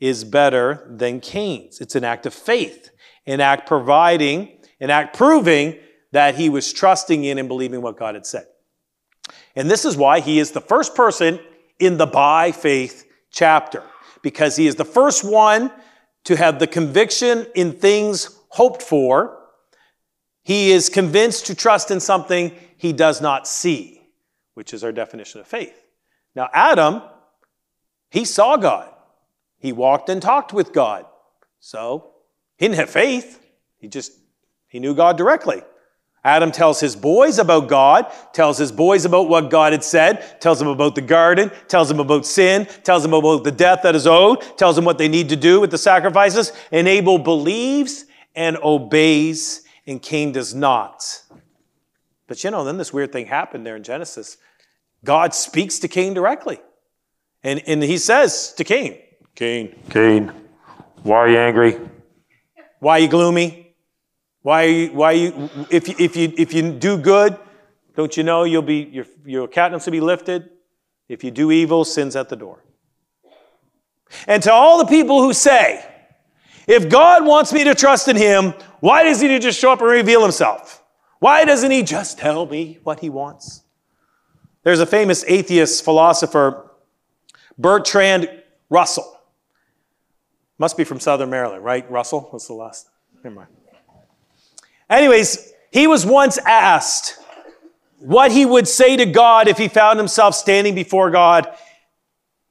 is 0.00 0.24
better 0.24 0.86
than 0.90 1.20
Cain's. 1.20 1.80
It's 1.80 1.94
an 1.94 2.04
act 2.04 2.26
of 2.26 2.34
faith, 2.34 2.90
an 3.26 3.40
act 3.40 3.68
providing, 3.68 4.58
an 4.80 4.90
act 4.90 5.16
proving 5.16 5.78
that 6.14 6.36
he 6.36 6.48
was 6.48 6.72
trusting 6.72 7.24
in 7.24 7.38
and 7.38 7.48
believing 7.48 7.82
what 7.82 7.98
God 7.98 8.14
had 8.14 8.24
said. 8.24 8.46
And 9.56 9.68
this 9.68 9.84
is 9.84 9.96
why 9.96 10.20
he 10.20 10.38
is 10.38 10.52
the 10.52 10.60
first 10.60 10.94
person 10.94 11.40
in 11.80 11.96
the 11.96 12.06
by 12.06 12.52
faith 12.52 13.04
chapter, 13.32 13.82
because 14.22 14.54
he 14.54 14.68
is 14.68 14.76
the 14.76 14.84
first 14.84 15.24
one 15.24 15.72
to 16.22 16.36
have 16.36 16.60
the 16.60 16.68
conviction 16.68 17.48
in 17.56 17.72
things 17.72 18.40
hoped 18.50 18.80
for. 18.80 19.40
He 20.44 20.70
is 20.70 20.88
convinced 20.88 21.46
to 21.46 21.54
trust 21.56 21.90
in 21.90 21.98
something 21.98 22.52
he 22.76 22.92
does 22.92 23.20
not 23.20 23.48
see, 23.48 24.00
which 24.54 24.72
is 24.72 24.84
our 24.84 24.92
definition 24.92 25.40
of 25.40 25.48
faith. 25.48 25.74
Now, 26.36 26.48
Adam, 26.52 27.02
he 28.12 28.24
saw 28.24 28.56
God. 28.56 28.88
He 29.58 29.72
walked 29.72 30.08
and 30.08 30.22
talked 30.22 30.52
with 30.52 30.72
God. 30.72 31.06
So 31.58 32.12
he 32.56 32.66
didn't 32.66 32.78
have 32.78 32.90
faith. 32.90 33.44
He 33.78 33.88
just, 33.88 34.12
he 34.68 34.78
knew 34.78 34.94
God 34.94 35.18
directly. 35.18 35.62
Adam 36.24 36.50
tells 36.50 36.80
his 36.80 36.96
boys 36.96 37.38
about 37.38 37.68
God, 37.68 38.10
tells 38.32 38.56
his 38.56 38.72
boys 38.72 39.04
about 39.04 39.28
what 39.28 39.50
God 39.50 39.72
had 39.72 39.84
said, 39.84 40.40
tells 40.40 40.58
them 40.58 40.68
about 40.68 40.94
the 40.94 41.02
garden, 41.02 41.50
tells 41.68 41.88
them 41.88 42.00
about 42.00 42.24
sin, 42.24 42.66
tells 42.82 43.02
them 43.02 43.12
about 43.12 43.44
the 43.44 43.52
death 43.52 43.80
that 43.82 43.94
is 43.94 44.06
owed, 44.06 44.40
tells 44.56 44.74
them 44.74 44.86
what 44.86 44.96
they 44.96 45.08
need 45.08 45.28
to 45.28 45.36
do 45.36 45.60
with 45.60 45.70
the 45.70 45.76
sacrifices. 45.76 46.52
And 46.72 46.88
Abel 46.88 47.18
believes 47.18 48.06
and 48.34 48.56
obeys, 48.62 49.64
and 49.86 50.00
Cain 50.00 50.32
does 50.32 50.54
not. 50.54 51.22
But 52.26 52.42
you 52.42 52.50
know, 52.50 52.64
then 52.64 52.78
this 52.78 52.92
weird 52.92 53.12
thing 53.12 53.26
happened 53.26 53.66
there 53.66 53.76
in 53.76 53.82
Genesis. 53.82 54.38
God 55.04 55.34
speaks 55.34 55.78
to 55.80 55.88
Cain 55.88 56.14
directly. 56.14 56.58
And, 57.42 57.62
and 57.66 57.82
he 57.82 57.98
says 57.98 58.54
to 58.54 58.64
Cain, 58.64 58.98
Cain, 59.34 59.76
Cain, 59.90 60.32
why 61.02 61.16
are 61.18 61.28
you 61.28 61.36
angry? 61.36 61.78
Why 62.78 62.92
are 62.92 63.00
you 63.00 63.08
gloomy? 63.08 63.63
Why, 64.44 64.88
why 64.88 65.12
you, 65.12 65.48
if, 65.70 65.88
if, 65.98 66.14
you, 66.16 66.30
if 66.36 66.52
you 66.52 66.70
do 66.70 66.98
good, 66.98 67.38
don't 67.96 68.14
you 68.14 68.22
know 68.22 68.44
you'll 68.44 68.60
be, 68.60 68.90
your, 68.92 69.06
your 69.24 69.48
countenance 69.48 69.86
will 69.86 69.92
be 69.92 70.02
lifted? 70.02 70.50
If 71.08 71.24
you 71.24 71.30
do 71.30 71.50
evil, 71.50 71.82
sin's 71.82 72.14
at 72.14 72.28
the 72.28 72.36
door. 72.36 72.62
And 74.26 74.42
to 74.42 74.52
all 74.52 74.76
the 74.76 74.84
people 74.84 75.22
who 75.22 75.32
say, 75.32 75.82
if 76.68 76.90
God 76.90 77.24
wants 77.24 77.54
me 77.54 77.64
to 77.64 77.74
trust 77.74 78.06
in 78.08 78.16
Him, 78.16 78.52
why 78.80 79.04
doesn't 79.04 79.26
He 79.26 79.38
just 79.38 79.58
show 79.58 79.72
up 79.72 79.80
and 79.80 79.90
reveal 79.90 80.20
Himself? 80.20 80.84
Why 81.20 81.46
doesn't 81.46 81.70
He 81.70 81.82
just 81.82 82.18
tell 82.18 82.44
me 82.44 82.80
what 82.82 83.00
He 83.00 83.08
wants? 83.08 83.62
There's 84.62 84.80
a 84.80 84.86
famous 84.86 85.24
atheist 85.26 85.82
philosopher, 85.84 86.70
Bertrand 87.56 88.28
Russell. 88.68 89.10
Must 90.58 90.76
be 90.76 90.84
from 90.84 91.00
Southern 91.00 91.30
Maryland, 91.30 91.64
right? 91.64 91.90
Russell? 91.90 92.28
What's 92.30 92.46
the 92.46 92.52
last? 92.52 92.90
Never 93.22 93.36
mind. 93.36 93.48
Anyways, 94.88 95.52
he 95.70 95.86
was 95.86 96.04
once 96.06 96.38
asked 96.38 97.18
what 97.98 98.30
he 98.30 98.44
would 98.44 98.68
say 98.68 98.96
to 98.96 99.06
God 99.06 99.48
if 99.48 99.58
he 99.58 99.68
found 99.68 99.98
himself 99.98 100.34
standing 100.34 100.74
before 100.74 101.10
God 101.10 101.48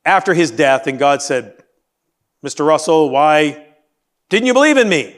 after 0.04 0.34
his 0.34 0.52
death. 0.52 0.88
And 0.88 0.98
God 0.98 1.22
said, 1.22 1.64
Mr. 2.44 2.66
Russell, 2.66 3.10
why 3.10 3.68
didn't 4.30 4.48
you 4.48 4.54
believe 4.54 4.78
in 4.78 4.90
me? 4.90 5.16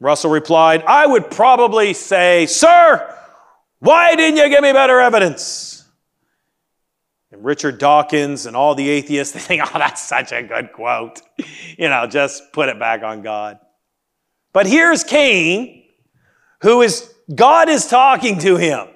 Russell 0.00 0.30
replied, 0.30 0.82
I 0.84 1.06
would 1.06 1.30
probably 1.30 1.92
say, 1.92 2.46
Sir, 2.46 3.16
why 3.78 4.14
didn't 4.16 4.38
you 4.38 4.48
give 4.48 4.62
me 4.62 4.72
better 4.72 4.98
evidence? 4.98 5.84
And 7.30 7.44
Richard 7.44 7.78
Dawkins 7.78 8.46
and 8.46 8.56
all 8.56 8.74
the 8.74 8.88
atheists, 8.88 9.32
they 9.34 9.40
think, 9.40 9.62
oh, 9.62 9.78
that's 9.78 10.00
such 10.00 10.32
a 10.32 10.42
good 10.42 10.72
quote. 10.72 11.20
You 11.76 11.88
know, 11.88 12.06
just 12.06 12.52
put 12.52 12.68
it 12.68 12.78
back 12.78 13.02
on 13.02 13.22
God. 13.22 13.58
But 14.52 14.68
here's 14.68 15.02
Cain 15.02 15.83
who 16.64 16.80
is, 16.80 17.14
God 17.32 17.68
is 17.68 17.86
talking 17.86 18.38
to 18.40 18.56
him. 18.56 18.88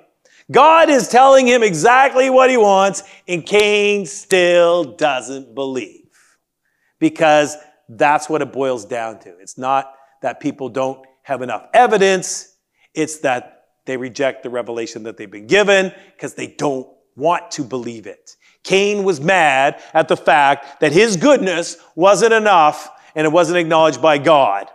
God 0.51 0.89
is 0.89 1.09
telling 1.09 1.47
him 1.47 1.63
exactly 1.63 2.31
what 2.31 2.49
he 2.49 2.57
wants, 2.57 3.03
and 3.29 3.45
Cain 3.45 4.07
still 4.07 4.97
doesn't 4.97 5.55
believe. 5.55 6.07
Because 6.99 7.57
that's 7.91 8.27
what 8.29 8.41
it 8.41 8.55
boils 8.55 8.87
down 8.87 9.19
to. 9.21 9.39
It's 9.39 9.59
not 9.59 9.95
that 10.23 10.41
people 10.41 10.71
don't 10.71 11.07
have 11.23 11.43
enough 11.43 11.67
evidence, 11.75 12.57
it's 12.95 13.19
that 13.19 13.67
they 13.85 13.99
reject 13.99 14.43
the 14.43 14.51
revelation 14.51 15.03
that 15.03 15.19
they've 15.19 15.31
been 15.31 15.47
given 15.47 15.93
because 16.15 16.35
they 16.35 16.47
don't 16.47 16.89
want 17.17 17.51
to 17.51 17.63
believe 17.63 18.07
it. 18.07 18.37
Cain 18.65 19.05
was 19.05 19.21
mad 19.21 19.83
at 19.93 20.09
the 20.09 20.17
fact 20.17 20.81
that 20.81 20.93
his 20.93 21.17
goodness 21.17 21.77
wasn't 21.95 22.33
enough 22.33 22.91
and 23.15 23.27
it 23.27 23.31
wasn't 23.31 23.59
acknowledged 23.59 24.01
by 24.01 24.17
God. 24.17 24.71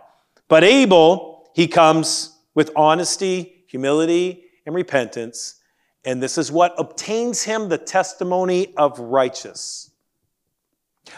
But 0.46 0.62
Abel, 0.62 1.50
he 1.54 1.66
comes 1.66 2.33
with 2.54 2.70
honesty, 2.76 3.64
humility, 3.68 4.44
and 4.66 4.74
repentance. 4.74 5.60
And 6.04 6.22
this 6.22 6.38
is 6.38 6.52
what 6.52 6.74
obtains 6.78 7.42
him 7.42 7.68
the 7.68 7.78
testimony 7.78 8.74
of 8.76 8.98
righteous. 8.98 9.90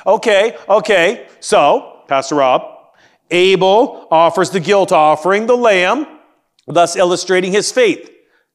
Okay, 0.07 0.57
okay. 0.69 1.29
So, 1.41 2.03
Pastor 2.09 2.37
Rob, 2.37 2.63
Abel 3.31 4.09
offers 4.11 4.51
the 4.51 4.61
guilt 4.61 4.93
offering, 4.93 5.47
the 5.47 5.57
lamb, 5.57 6.07
thus 6.67 6.97
illustrating 6.97 7.53
his 7.53 7.73
faith. 7.73 8.11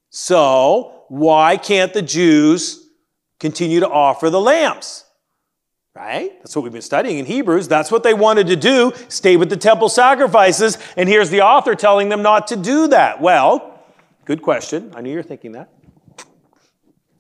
So, 0.10 1.06
why 1.10 1.58
can't 1.58 1.94
the 1.94 2.02
Jews 2.02 2.90
continue 3.40 3.80
to 3.82 3.90
offer 3.90 4.30
the 4.30 4.42
lambs? 4.42 5.06
Right? 5.94 6.32
That's 6.40 6.56
what 6.56 6.64
we've 6.64 6.72
been 6.72 6.82
studying 6.82 7.20
in 7.20 7.26
Hebrews. 7.26 7.68
That's 7.68 7.92
what 7.92 8.04
they 8.04 8.14
wanted 8.14 8.48
to 8.48 8.56
do, 8.56 8.94
stay 9.10 9.36
with 9.36 9.50
the 9.50 9.58
temple 9.58 9.90
sacrifices. 9.90 10.78
And 10.96 11.10
here's 11.10 11.30
the 11.30 11.42
author 11.42 11.76
telling 11.76 12.08
them 12.08 12.22
not 12.22 12.48
to 12.48 12.56
do 12.56 12.88
that. 12.88 13.20
Well, 13.20 13.84
good 14.24 14.42
question. 14.42 14.94
I 14.96 15.02
knew 15.02 15.10
you 15.10 15.18
were 15.18 15.24
thinking 15.24 15.52
that. 15.52 15.70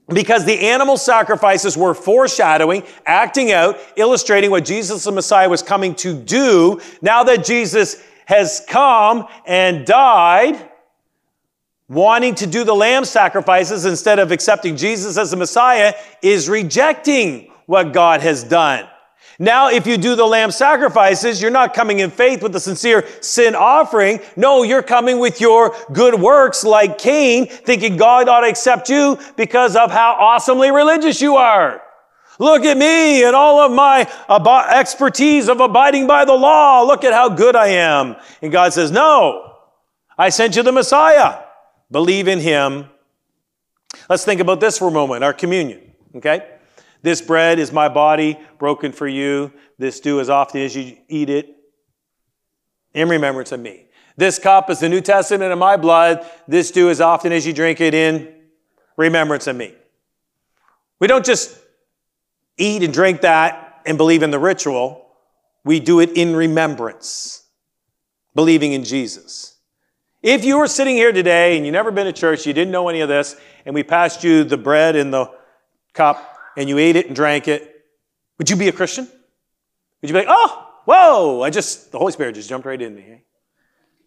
Because 0.07 0.45
the 0.45 0.69
animal 0.69 0.95
sacrifices 0.97 1.77
were 1.77 1.93
foreshadowing, 1.93 2.83
acting 3.05 3.51
out, 3.51 3.77
illustrating 3.97 4.51
what 4.51 4.65
Jesus 4.65 5.03
the 5.03 5.11
Messiah 5.11 5.49
was 5.49 5.61
coming 5.61 5.93
to 5.95 6.13
do. 6.13 6.79
Now 7.01 7.23
that 7.25 7.43
Jesus 7.45 8.01
has 8.25 8.63
come 8.67 9.27
and 9.45 9.85
died, 9.85 10.69
wanting 11.89 12.35
to 12.35 12.47
do 12.47 12.63
the 12.63 12.73
lamb 12.73 13.03
sacrifices 13.03 13.83
instead 13.83 14.17
of 14.17 14.31
accepting 14.31 14.77
Jesus 14.77 15.17
as 15.17 15.31
the 15.31 15.37
Messiah 15.37 15.93
is 16.21 16.47
rejecting 16.47 17.50
what 17.65 17.93
God 17.93 18.21
has 18.21 18.43
done. 18.43 18.87
Now, 19.41 19.69
if 19.69 19.87
you 19.87 19.97
do 19.97 20.15
the 20.15 20.25
lamb 20.25 20.51
sacrifices, 20.51 21.41
you're 21.41 21.49
not 21.49 21.73
coming 21.73 21.97
in 21.99 22.11
faith 22.11 22.43
with 22.43 22.55
a 22.55 22.59
sincere 22.59 23.07
sin 23.21 23.55
offering. 23.55 24.19
No, 24.35 24.61
you're 24.61 24.83
coming 24.83 25.17
with 25.17 25.41
your 25.41 25.75
good 25.91 26.13
works 26.13 26.63
like 26.63 26.99
Cain, 26.99 27.47
thinking 27.47 27.97
God 27.97 28.29
ought 28.29 28.41
to 28.41 28.47
accept 28.47 28.87
you 28.87 29.17
because 29.37 29.75
of 29.75 29.89
how 29.89 30.13
awesomely 30.13 30.69
religious 30.69 31.21
you 31.21 31.37
are. 31.37 31.81
Look 32.37 32.65
at 32.65 32.77
me 32.77 33.23
and 33.23 33.35
all 33.35 33.59
of 33.61 33.71
my 33.71 34.07
expertise 34.69 35.49
of 35.49 35.59
abiding 35.59 36.05
by 36.05 36.23
the 36.25 36.33
law. 36.33 36.83
Look 36.83 37.03
at 37.03 37.11
how 37.13 37.29
good 37.29 37.55
I 37.55 37.67
am. 37.67 38.17
And 38.43 38.51
God 38.51 38.73
says, 38.73 38.91
No, 38.91 39.55
I 40.19 40.29
sent 40.29 40.55
you 40.55 40.61
the 40.61 40.71
Messiah. 40.71 41.39
Believe 41.89 42.27
in 42.27 42.39
him. 42.39 42.85
Let's 44.07 44.23
think 44.23 44.39
about 44.39 44.59
this 44.59 44.77
for 44.77 44.87
a 44.87 44.91
moment 44.91 45.23
our 45.23 45.33
communion, 45.33 45.93
okay? 46.15 46.59
This 47.01 47.21
bread 47.21 47.59
is 47.59 47.71
my 47.71 47.89
body 47.89 48.39
broken 48.59 48.91
for 48.91 49.07
you. 49.07 49.51
This 49.77 49.99
do 49.99 50.19
as 50.19 50.29
often 50.29 50.61
as 50.61 50.75
you 50.75 50.97
eat 51.07 51.29
it 51.29 51.55
in 52.93 53.09
remembrance 53.09 53.51
of 53.51 53.59
me. 53.59 53.87
This 54.17 54.37
cup 54.37 54.69
is 54.69 54.79
the 54.79 54.89
New 54.89 55.01
Testament 55.01 55.51
of 55.51 55.57
my 55.57 55.77
blood. 55.77 56.25
This 56.47 56.71
do 56.71 56.89
as 56.89 57.01
often 57.01 57.31
as 57.31 57.45
you 57.47 57.53
drink 57.53 57.81
it 57.81 57.93
in 57.93 58.33
remembrance 58.97 59.47
of 59.47 59.55
me. 59.55 59.73
We 60.99 61.07
don't 61.07 61.25
just 61.25 61.57
eat 62.57 62.83
and 62.83 62.93
drink 62.93 63.21
that 63.21 63.81
and 63.85 63.97
believe 63.97 64.21
in 64.21 64.29
the 64.29 64.39
ritual. 64.39 65.07
we 65.63 65.79
do 65.79 65.99
it 65.99 66.11
in 66.11 66.35
remembrance, 66.35 67.43
believing 68.33 68.73
in 68.73 68.83
Jesus. 68.83 69.57
If 70.23 70.43
you 70.43 70.57
were 70.57 70.67
sitting 70.67 70.95
here 70.95 71.11
today 71.11 71.57
and 71.57 71.65
you 71.65 71.71
never 71.71 71.91
been 71.91 72.05
to 72.05 72.13
church, 72.13 72.45
you 72.45 72.53
didn't 72.53 72.71
know 72.71 72.89
any 72.89 73.01
of 73.01 73.09
this, 73.09 73.35
and 73.65 73.73
we 73.73 73.83
passed 73.83 74.23
you 74.23 74.43
the 74.43 74.57
bread 74.57 74.95
and 74.95 75.13
the 75.13 75.31
cup, 75.93 76.30
and 76.57 76.67
you 76.69 76.77
ate 76.77 76.95
it 76.95 77.07
and 77.07 77.15
drank 77.15 77.47
it, 77.47 77.85
would 78.37 78.49
you 78.49 78.55
be 78.55 78.67
a 78.67 78.71
Christian? 78.71 79.05
Would 79.05 80.09
you 80.09 80.13
be 80.13 80.19
like, 80.19 80.27
oh, 80.29 80.67
whoa, 80.85 81.41
I 81.41 81.49
just, 81.49 81.91
the 81.91 81.97
Holy 81.97 82.11
Spirit 82.11 82.35
just 82.35 82.49
jumped 82.49 82.65
right 82.65 82.81
in 82.81 82.95
me. 82.95 83.23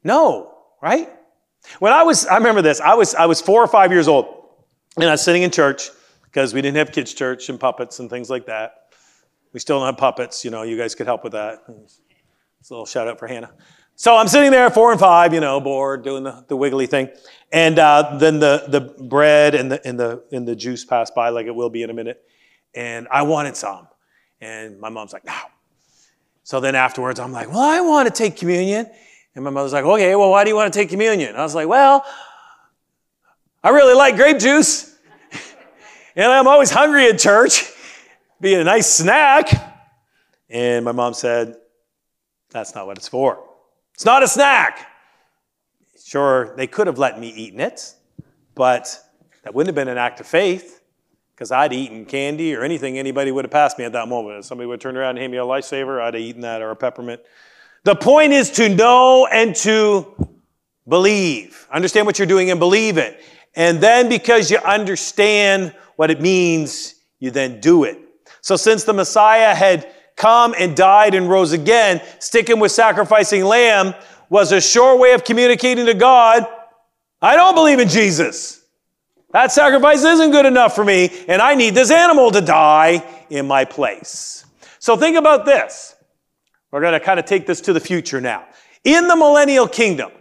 No, 0.02 0.54
right? 0.82 1.08
When 1.78 1.92
I 1.92 2.02
was, 2.02 2.26
I 2.26 2.36
remember 2.36 2.62
this, 2.62 2.80
I 2.80 2.94
was, 2.94 3.14
I 3.14 3.26
was 3.26 3.40
four 3.40 3.62
or 3.62 3.66
five 3.66 3.90
years 3.92 4.08
old, 4.08 4.48
and 4.96 5.06
I 5.06 5.12
was 5.12 5.22
sitting 5.22 5.42
in 5.42 5.50
church 5.50 5.90
because 6.24 6.52
we 6.52 6.60
didn't 6.60 6.76
have 6.76 6.92
kids' 6.92 7.14
church 7.14 7.48
and 7.48 7.58
puppets 7.58 8.00
and 8.00 8.10
things 8.10 8.28
like 8.28 8.46
that. 8.46 8.72
We 9.52 9.60
still 9.60 9.78
don't 9.78 9.86
have 9.86 9.96
puppets, 9.96 10.44
you 10.44 10.50
know, 10.50 10.62
you 10.62 10.76
guys 10.76 10.94
could 10.94 11.06
help 11.06 11.22
with 11.22 11.32
that. 11.32 11.62
It's 11.68 12.70
a 12.70 12.74
little 12.74 12.86
shout 12.86 13.08
out 13.08 13.18
for 13.18 13.28
Hannah. 13.28 13.52
So 13.96 14.16
I'm 14.16 14.26
sitting 14.26 14.50
there, 14.50 14.68
four 14.70 14.90
and 14.90 14.98
five, 14.98 15.32
you 15.32 15.38
know, 15.38 15.60
bored, 15.60 16.02
doing 16.02 16.24
the, 16.24 16.44
the 16.48 16.56
wiggly 16.56 16.88
thing. 16.88 17.08
And 17.52 17.78
uh, 17.78 18.16
then 18.18 18.40
the, 18.40 18.64
the 18.66 18.80
bread 18.80 19.54
and 19.54 19.70
the, 19.70 19.86
and, 19.86 19.98
the, 19.98 20.24
and 20.32 20.48
the 20.48 20.56
juice 20.56 20.84
passed 20.84 21.14
by, 21.14 21.28
like 21.28 21.46
it 21.46 21.54
will 21.54 21.70
be 21.70 21.84
in 21.84 21.90
a 21.90 21.94
minute. 21.94 22.20
And 22.74 23.08
I 23.10 23.22
wanted 23.22 23.56
some. 23.56 23.88
And 24.40 24.80
my 24.80 24.88
mom's 24.88 25.12
like, 25.12 25.24
no. 25.24 25.36
So 26.42 26.60
then 26.60 26.74
afterwards, 26.74 27.18
I'm 27.18 27.32
like, 27.32 27.48
well, 27.48 27.60
I 27.60 27.80
want 27.80 28.06
to 28.06 28.14
take 28.14 28.36
communion. 28.36 28.90
And 29.34 29.44
my 29.44 29.50
mother's 29.50 29.72
like, 29.72 29.84
okay, 29.84 30.14
well, 30.14 30.30
why 30.30 30.44
do 30.44 30.50
you 30.50 30.56
want 30.56 30.72
to 30.72 30.78
take 30.78 30.90
communion? 30.90 31.34
I 31.34 31.42
was 31.42 31.54
like, 31.54 31.68
well, 31.68 32.04
I 33.62 33.70
really 33.70 33.94
like 33.94 34.16
grape 34.16 34.38
juice. 34.38 34.94
and 36.16 36.30
I'm 36.30 36.46
always 36.46 36.70
hungry 36.70 37.08
at 37.08 37.18
church. 37.18 37.72
Be 38.40 38.54
a 38.54 38.64
nice 38.64 38.86
snack. 38.86 39.48
And 40.50 40.84
my 40.84 40.92
mom 40.92 41.14
said, 41.14 41.56
that's 42.50 42.74
not 42.74 42.86
what 42.86 42.98
it's 42.98 43.08
for. 43.08 43.42
It's 43.94 44.04
not 44.04 44.22
a 44.22 44.28
snack. 44.28 44.86
Sure, 46.04 46.54
they 46.56 46.66
could 46.66 46.86
have 46.86 46.98
let 46.98 47.18
me 47.18 47.28
eat 47.28 47.54
in 47.54 47.60
it, 47.60 47.94
but 48.54 49.00
that 49.42 49.54
wouldn't 49.54 49.68
have 49.68 49.74
been 49.74 49.90
an 49.90 49.98
act 49.98 50.20
of 50.20 50.26
faith 50.26 50.83
because 51.34 51.50
I'd 51.50 51.72
eaten 51.72 52.04
candy 52.04 52.54
or 52.54 52.62
anything 52.62 52.96
anybody 52.96 53.32
would 53.32 53.44
have 53.44 53.50
passed 53.50 53.78
me 53.78 53.84
at 53.84 53.92
that 53.92 54.08
moment. 54.08 54.38
If 54.38 54.44
somebody 54.44 54.68
would 54.68 54.80
turn 54.80 54.96
around 54.96 55.10
and 55.10 55.18
hand 55.18 55.32
me 55.32 55.38
a 55.38 55.42
lifesaver, 55.42 56.00
I'd 56.00 56.14
have 56.14 56.22
eaten 56.22 56.42
that 56.42 56.62
or 56.62 56.70
a 56.70 56.76
peppermint. 56.76 57.22
The 57.82 57.96
point 57.96 58.32
is 58.32 58.50
to 58.52 58.68
know 58.68 59.26
and 59.26 59.54
to 59.56 60.32
believe. 60.88 61.66
Understand 61.72 62.06
what 62.06 62.18
you're 62.18 62.26
doing 62.26 62.50
and 62.50 62.60
believe 62.60 62.98
it. 62.98 63.20
And 63.56 63.80
then 63.80 64.08
because 64.08 64.50
you 64.50 64.58
understand 64.58 65.74
what 65.96 66.10
it 66.10 66.20
means, 66.20 66.94
you 67.18 67.30
then 67.30 67.60
do 67.60 67.84
it. 67.84 67.98
So 68.40 68.56
since 68.56 68.84
the 68.84 68.92
Messiah 68.92 69.54
had 69.54 69.92
come 70.16 70.54
and 70.58 70.76
died 70.76 71.14
and 71.14 71.28
rose 71.28 71.52
again, 71.52 72.00
sticking 72.20 72.60
with 72.60 72.72
sacrificing 72.72 73.44
lamb 73.44 73.94
was 74.28 74.52
a 74.52 74.60
sure 74.60 74.96
way 74.98 75.12
of 75.12 75.24
communicating 75.24 75.86
to 75.86 75.94
God, 75.94 76.46
I 77.20 77.36
don't 77.36 77.54
believe 77.54 77.80
in 77.80 77.88
Jesus. 77.88 78.63
That 79.34 79.50
sacrifice 79.50 80.04
isn't 80.04 80.30
good 80.30 80.46
enough 80.46 80.76
for 80.76 80.84
me, 80.84 81.10
and 81.26 81.42
I 81.42 81.56
need 81.56 81.74
this 81.74 81.90
animal 81.90 82.30
to 82.30 82.40
die 82.40 83.04
in 83.30 83.48
my 83.48 83.64
place. 83.64 84.46
So 84.78 84.96
think 84.96 85.16
about 85.16 85.44
this. 85.44 85.96
We're 86.70 86.80
going 86.80 86.92
to 86.92 87.00
kind 87.00 87.18
of 87.18 87.26
take 87.26 87.44
this 87.44 87.60
to 87.62 87.72
the 87.72 87.80
future 87.80 88.20
now. 88.20 88.46
In 88.84 89.08
the 89.08 89.16
millennial 89.16 89.66
kingdom, 89.66 90.12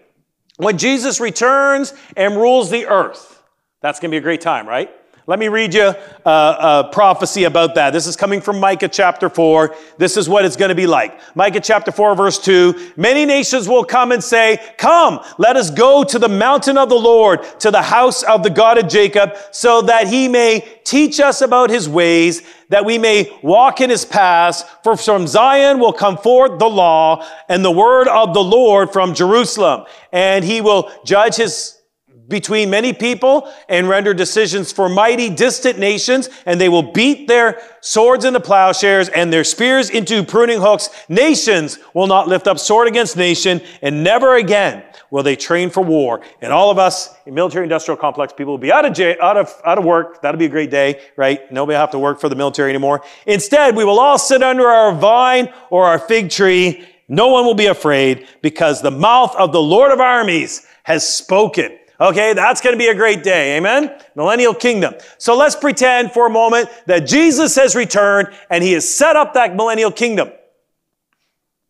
when 0.57 0.79
Jesus 0.79 1.19
returns 1.19 1.93
and 2.17 2.35
rules 2.35 2.71
the 2.71 2.87
earth, 2.87 3.43
that's 3.81 3.99
going 3.99 4.09
to 4.09 4.15
be 4.15 4.17
a 4.17 4.21
great 4.21 4.41
time, 4.41 4.67
right? 4.67 4.89
Let 5.25 5.39
me 5.39 5.47
read 5.47 5.73
you 5.73 5.93
a, 6.25 6.29
a, 6.29 6.89
prophecy 6.91 7.45
about 7.45 7.75
that. 7.75 7.91
This 7.91 8.07
is 8.07 8.17
coming 8.17 8.41
from 8.41 8.59
Micah 8.59 8.89
chapter 8.89 9.29
4. 9.29 9.73
This 9.97 10.17
is 10.17 10.27
what 10.27 10.43
it's 10.43 10.57
going 10.57 10.67
to 10.67 10.75
be 10.75 10.85
like. 10.85 11.17
Micah 11.33 11.61
chapter 11.61 11.93
4 11.93 12.13
verse 12.13 12.39
2. 12.39 12.91
Many 12.97 13.25
nations 13.25 13.69
will 13.69 13.85
come 13.85 14.11
and 14.11 14.21
say, 14.21 14.59
Come, 14.77 15.21
let 15.37 15.55
us 15.55 15.69
go 15.69 16.03
to 16.03 16.19
the 16.19 16.27
mountain 16.27 16.77
of 16.77 16.89
the 16.89 16.99
Lord, 16.99 17.41
to 17.61 17.71
the 17.71 17.81
house 17.81 18.23
of 18.23 18.43
the 18.43 18.49
God 18.49 18.77
of 18.77 18.89
Jacob, 18.89 19.37
so 19.51 19.81
that 19.83 20.07
he 20.07 20.27
may 20.27 20.67
teach 20.83 21.21
us 21.21 21.39
about 21.39 21.69
his 21.69 21.87
ways, 21.87 22.41
that 22.67 22.83
we 22.83 22.97
may 22.97 23.31
walk 23.41 23.79
in 23.79 23.89
his 23.89 24.03
paths. 24.03 24.65
For 24.83 24.97
from 24.97 25.25
Zion 25.25 25.79
will 25.79 25.93
come 25.93 26.17
forth 26.17 26.59
the 26.59 26.69
law 26.69 27.25
and 27.47 27.63
the 27.63 27.71
word 27.71 28.09
of 28.09 28.33
the 28.33 28.43
Lord 28.43 28.91
from 28.91 29.13
Jerusalem. 29.13 29.85
And 30.11 30.43
he 30.43 30.59
will 30.59 30.91
judge 31.05 31.37
his 31.37 31.79
between 32.27 32.69
many 32.69 32.93
people 32.93 33.51
and 33.67 33.89
render 33.89 34.13
decisions 34.13 34.71
for 34.71 34.87
mighty 34.87 35.29
distant 35.29 35.77
nations, 35.77 36.29
and 36.45 36.59
they 36.59 36.69
will 36.69 36.91
beat 36.91 37.27
their 37.27 37.61
swords 37.81 38.23
into 38.23 38.39
plowshares 38.39 39.09
and 39.09 39.31
their 39.31 39.43
spears 39.43 39.89
into 39.89 40.23
pruning 40.23 40.61
hooks. 40.61 40.89
Nations 41.09 41.79
will 41.93 42.07
not 42.07 42.27
lift 42.27 42.47
up 42.47 42.59
sword 42.59 42.87
against 42.87 43.17
nation, 43.17 43.61
and 43.81 44.03
never 44.03 44.35
again 44.35 44.83
will 45.11 45.23
they 45.23 45.35
train 45.35 45.69
for 45.69 45.83
war. 45.83 46.21
And 46.41 46.51
all 46.51 46.71
of 46.71 46.79
us 46.79 47.13
in 47.25 47.33
military 47.33 47.65
industrial 47.65 47.97
complex 47.97 48.33
people 48.33 48.53
will 48.53 48.57
be 48.57 48.71
out 48.71 48.85
of, 48.85 48.93
j- 48.93 49.17
out 49.19 49.37
of, 49.37 49.53
out 49.65 49.77
of 49.77 49.83
work. 49.83 50.21
That'll 50.21 50.39
be 50.39 50.45
a 50.45 50.49
great 50.49 50.71
day, 50.71 51.01
right? 51.17 51.39
Nobody 51.51 51.75
will 51.75 51.81
have 51.81 51.91
to 51.91 51.99
work 51.99 52.19
for 52.19 52.29
the 52.29 52.35
military 52.35 52.69
anymore. 52.69 53.03
Instead, 53.27 53.75
we 53.75 53.85
will 53.85 53.99
all 53.99 54.17
sit 54.17 54.41
under 54.41 54.67
our 54.67 54.95
vine 54.95 55.53
or 55.69 55.85
our 55.85 55.99
fig 55.99 56.29
tree. 56.29 56.87
No 57.07 57.27
one 57.27 57.45
will 57.45 57.53
be 57.53 57.67
afraid 57.67 58.27
because 58.41 58.81
the 58.81 58.91
mouth 58.91 59.35
of 59.35 59.51
the 59.51 59.61
Lord 59.61 59.91
of 59.91 59.99
armies 59.99 60.65
has 60.83 61.07
spoken. 61.07 61.77
Okay, 61.99 62.33
that's 62.33 62.59
going 62.59 62.73
to 62.73 62.77
be 62.77 62.87
a 62.87 62.95
great 62.95 63.23
day. 63.23 63.57
Amen? 63.57 63.95
Millennial 64.15 64.53
kingdom. 64.53 64.95
So 65.17 65.37
let's 65.37 65.55
pretend 65.55 66.11
for 66.11 66.27
a 66.27 66.29
moment 66.29 66.69
that 66.87 67.01
Jesus 67.01 67.55
has 67.55 67.75
returned 67.75 68.29
and 68.49 68.63
he 68.63 68.73
has 68.73 68.87
set 68.87 69.15
up 69.15 69.35
that 69.35 69.55
millennial 69.55 69.91
kingdom. 69.91 70.29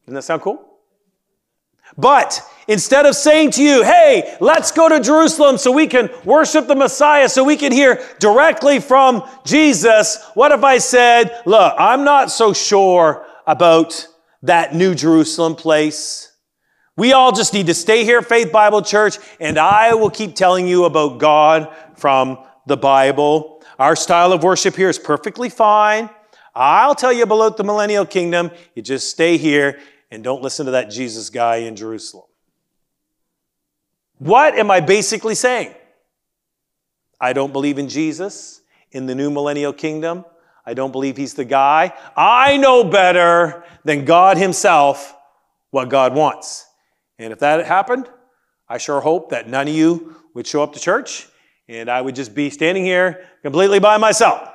Doesn't 0.06 0.16
that 0.16 0.24
sound 0.24 0.42
cool? 0.42 0.66
But 1.98 2.42
instead 2.68 3.06
of 3.06 3.16
saying 3.16 3.52
to 3.52 3.64
you, 3.64 3.84
hey, 3.84 4.36
let's 4.40 4.72
go 4.72 4.90
to 4.90 5.00
Jerusalem 5.00 5.58
so 5.58 5.72
we 5.72 5.88
can 5.88 6.10
worship 6.26 6.68
the 6.68 6.76
Messiah, 6.76 7.30
so 7.30 7.44
we 7.44 7.56
can 7.56 7.72
hear 7.72 8.04
directly 8.20 8.80
from 8.80 9.28
Jesus, 9.46 10.24
what 10.34 10.52
if 10.52 10.64
I 10.64 10.80
said, 10.80 11.42
look, 11.46 11.76
I'm 11.78 12.04
not 12.04 12.32
so 12.32 12.54
sure 12.54 13.28
about 13.46 14.08
that 14.42 14.74
New 14.74 14.96
Jerusalem 14.96 15.56
place. 15.56 16.33
We 16.95 17.13
all 17.13 17.32
just 17.32 17.53
need 17.53 17.67
to 17.67 17.73
stay 17.73 18.03
here, 18.03 18.21
Faith 18.21 18.51
Bible 18.51 18.84
Church, 18.84 19.17
and 19.39 19.58
I 19.58 19.95
will 19.95 20.12
keep 20.12 20.36
telling 20.36 20.67
you 20.67 20.86
about 20.86 21.17
God 21.17 21.75
from 21.95 22.38
the 22.67 22.77
Bible. 22.77 23.63
Our 23.79 23.95
style 23.95 24.32
of 24.32 24.43
worship 24.43 24.75
here 24.75 24.89
is 24.89 24.99
perfectly 24.99 25.49
fine. 25.49 26.10
I'll 26.53 26.93
tell 26.93 27.12
you 27.12 27.23
about 27.23 27.58
the 27.58 27.63
millennial 27.63 28.06
kingdom. 28.06 28.51
You 28.75 28.84
just 28.84 29.10
stay 29.10 29.38
here 29.38 29.79
and 30.12 30.23
don't 30.23 30.43
listen 30.43 30.67
to 30.67 30.73
that 30.73 30.91
Jesus 30.91 31.32
guy 31.32 31.58
in 31.58 31.75
Jerusalem. 31.75 32.25
What 34.19 34.56
am 34.56 34.69
I 34.69 34.79
basically 34.79 35.34
saying? 35.34 35.73
I 37.19 37.34
don't 37.34 37.51
believe 37.51 37.79
in 37.79 37.89
Jesus 37.89 38.62
in 38.91 39.08
the 39.08 39.15
new 39.15 39.32
millennial 39.32 39.73
kingdom. 39.73 40.25
I 40.63 40.75
don't 40.75 40.91
believe 40.91 41.17
he's 41.17 41.34
the 41.34 41.45
guy. 41.45 41.91
I 42.15 42.58
know 42.58 42.84
better 42.84 43.63
than 43.84 44.06
God 44.06 44.38
himself 44.38 45.15
what 45.71 45.89
God 45.89 46.13
wants. 46.13 46.67
And 47.19 47.32
if 47.32 47.39
that 47.39 47.65
happened, 47.65 48.10
I 48.67 48.78
sure 48.78 49.02
hope 49.02 49.30
that 49.30 49.47
none 49.47 49.67
of 49.67 49.73
you 49.73 50.15
would 50.34 50.47
show 50.47 50.63
up 50.63 50.73
to 50.73 50.80
church 50.80 51.28
and 51.67 51.89
I 51.89 52.02
would 52.02 52.15
just 52.15 52.36
be 52.36 52.49
standing 52.49 52.84
here 52.84 53.28
completely 53.41 53.80
by 53.80 53.97
myself. 53.97 54.49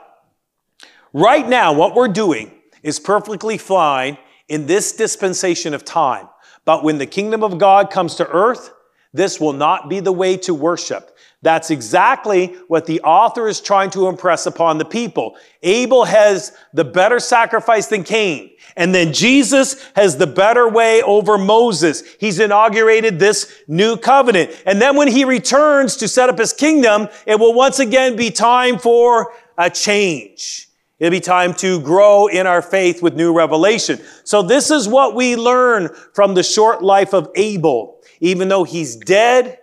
Right 1.12 1.48
now, 1.48 1.72
what 1.72 1.94
we're 1.94 2.08
doing 2.08 2.52
is 2.82 3.00
perfectly 3.00 3.58
fine 3.58 4.18
in 4.48 4.66
this 4.66 4.92
dispensation 4.92 5.74
of 5.74 5.84
time. 5.84 6.28
But 6.64 6.84
when 6.84 6.98
the 6.98 7.06
kingdom 7.06 7.42
of 7.42 7.58
God 7.58 7.90
comes 7.90 8.16
to 8.16 8.28
earth, 8.28 8.72
this 9.12 9.40
will 9.40 9.54
not 9.54 9.88
be 9.88 10.00
the 10.00 10.12
way 10.12 10.36
to 10.38 10.52
worship. 10.52 11.16
That's 11.42 11.70
exactly 11.70 12.56
what 12.66 12.86
the 12.86 13.00
author 13.02 13.46
is 13.46 13.60
trying 13.60 13.90
to 13.90 14.08
impress 14.08 14.46
upon 14.46 14.78
the 14.78 14.84
people. 14.84 15.36
Abel 15.62 16.04
has 16.04 16.52
the 16.72 16.84
better 16.84 17.20
sacrifice 17.20 17.86
than 17.86 18.02
Cain. 18.02 18.50
And 18.76 18.92
then 18.92 19.12
Jesus 19.12 19.80
has 19.94 20.16
the 20.16 20.26
better 20.26 20.68
way 20.68 21.00
over 21.02 21.38
Moses. 21.38 22.02
He's 22.18 22.40
inaugurated 22.40 23.20
this 23.20 23.52
new 23.68 23.96
covenant. 23.96 24.50
And 24.66 24.82
then 24.82 24.96
when 24.96 25.06
he 25.06 25.24
returns 25.24 25.96
to 25.98 26.08
set 26.08 26.28
up 26.28 26.38
his 26.38 26.52
kingdom, 26.52 27.06
it 27.24 27.38
will 27.38 27.54
once 27.54 27.78
again 27.78 28.16
be 28.16 28.30
time 28.32 28.78
for 28.78 29.32
a 29.56 29.70
change. 29.70 30.68
It'll 30.98 31.12
be 31.12 31.20
time 31.20 31.54
to 31.54 31.80
grow 31.80 32.26
in 32.26 32.48
our 32.48 32.62
faith 32.62 33.00
with 33.00 33.14
new 33.14 33.32
revelation. 33.32 34.00
So 34.24 34.42
this 34.42 34.72
is 34.72 34.88
what 34.88 35.14
we 35.14 35.36
learn 35.36 35.90
from 36.14 36.34
the 36.34 36.42
short 36.42 36.82
life 36.82 37.14
of 37.14 37.30
Abel. 37.36 38.00
Even 38.18 38.48
though 38.48 38.64
he's 38.64 38.96
dead, 38.96 39.60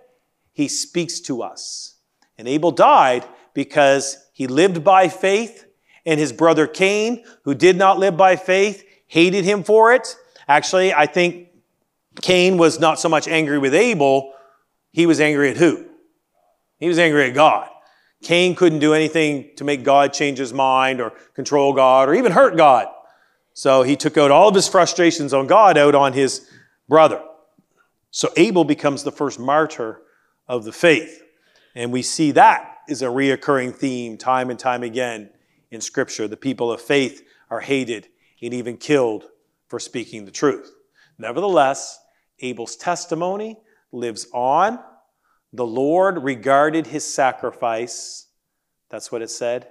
he 0.56 0.70
speaks 0.70 1.20
to 1.20 1.44
us. 1.44 1.96
And 2.38 2.48
Abel 2.48 2.72
died 2.72 3.26
because 3.54 4.18
he 4.34 4.48
lived 4.48 4.84
by 4.84 5.10
faith, 5.10 5.66
and 6.06 6.20
his 6.20 6.32
brother 6.32 6.66
Cain, 6.66 7.24
who 7.44 7.54
did 7.54 7.78
not 7.78 8.00
live 8.00 8.16
by 8.18 8.38
faith, 8.38 8.84
hated 9.08 9.44
him 9.44 9.64
for 9.64 9.94
it. 9.94 10.16
Actually, 10.48 10.94
I 10.94 11.08
think 11.08 11.50
Cain 12.22 12.58
was 12.58 12.80
not 12.80 13.00
so 13.00 13.10
much 13.10 13.28
angry 13.28 13.60
with 13.60 13.76
Abel, 13.76 14.34
he 14.92 15.06
was 15.06 15.20
angry 15.20 15.50
at 15.50 15.58
who? 15.58 15.86
He 16.80 16.88
was 16.88 17.00
angry 17.00 17.28
at 17.28 17.34
God. 17.34 17.70
Cain 18.24 18.56
couldn't 18.56 18.80
do 18.80 18.94
anything 18.94 19.52
to 19.58 19.66
make 19.66 19.84
God 19.84 20.14
change 20.14 20.38
his 20.38 20.54
mind 20.54 21.02
or 21.02 21.12
control 21.34 21.74
God 21.74 22.08
or 22.08 22.14
even 22.14 22.32
hurt 22.32 22.56
God. 22.56 22.88
So 23.54 23.84
he 23.84 23.98
took 23.98 24.18
out 24.18 24.32
all 24.32 24.48
of 24.48 24.56
his 24.56 24.70
frustrations 24.70 25.34
on 25.34 25.48
God 25.48 25.78
out 25.78 25.96
on 25.96 26.14
his 26.14 26.50
brother. 26.88 27.22
So 28.12 28.32
Abel 28.38 28.64
becomes 28.64 29.04
the 29.04 29.12
first 29.12 29.38
martyr 29.38 30.02
of 30.48 30.64
the 30.64 30.72
faith. 30.72 31.24
And 31.76 31.92
we 31.92 32.02
see 32.02 32.32
that 32.32 32.78
is 32.88 33.02
a 33.02 33.08
reoccurring 33.08 33.76
theme 33.76 34.18
time 34.18 34.50
and 34.50 34.60
time 34.60 34.84
again 34.84 35.30
in 35.72 35.82
Scripture. 35.82 36.28
The 36.28 36.38
people 36.38 36.72
of 36.72 36.82
faith 36.82 37.24
are 37.50 37.60
hated 37.60 38.08
and 38.42 38.54
even 38.54 38.78
killed 38.78 39.26
for 39.68 39.80
speaking 39.80 40.26
the 40.26 40.32
truth. 40.32 40.72
Nevertheless, 41.18 42.00
Abel's 42.40 42.76
testimony 42.76 43.60
lives 43.92 44.28
on. 44.34 44.80
The 45.54 45.66
Lord 45.66 46.24
regarded 46.24 46.88
his 46.88 47.12
sacrifice. 47.12 48.28
That's 48.90 49.12
what 49.12 49.22
it 49.22 49.30
said 49.30 49.68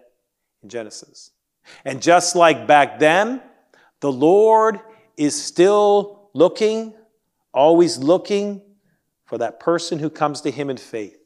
in 0.62 0.68
Genesis. 0.68 1.30
And 1.84 2.02
just 2.02 2.34
like 2.34 2.66
back 2.66 2.98
then, 2.98 3.42
the 4.00 4.12
Lord 4.12 4.80
is 5.16 5.40
still 5.40 6.30
looking, 6.34 6.94
always 7.52 7.98
looking 7.98 8.62
for 9.24 9.38
that 9.38 9.60
person 9.60 9.98
who 9.98 10.10
comes 10.10 10.40
to 10.42 10.50
him 10.50 10.70
in 10.70 10.76
faith. 10.76 11.18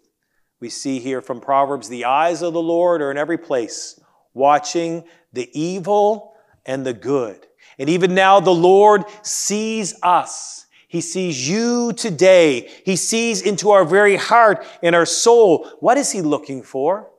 We 0.61 0.71
see 0.71 0.99
here 0.99 1.21
from 1.21 1.41
Proverbs 1.41 1.89
the 1.89 2.05
eyes 2.05 2.43
of 2.43 2.53
the 2.53 2.63
Lord 2.63 3.03
are 3.03 3.11
in 3.11 3.19
every 3.19 3.39
place, 3.39 4.01
watching 4.35 5.05
the 5.33 5.49
evil 5.59 6.35
and 6.67 6.85
the 6.85 6.93
good. 6.93 7.47
And 7.79 7.89
even 7.89 8.15
now, 8.15 8.41
the 8.41 8.51
Lord 8.51 9.05
sees 9.23 9.95
us. 10.03 10.67
He 10.89 11.01
sees 11.01 11.49
you 11.49 11.93
today. 11.93 12.71
He 12.85 12.97
sees 12.97 13.43
into 13.43 13.71
our 13.71 13.85
very 13.85 14.17
heart 14.17 14.65
and 14.83 14.97
our 14.97 15.07
soul. 15.07 15.71
What 15.81 15.99
is 15.99 16.11
He 16.11 16.23
looking 16.23 16.63
for? 16.63 17.11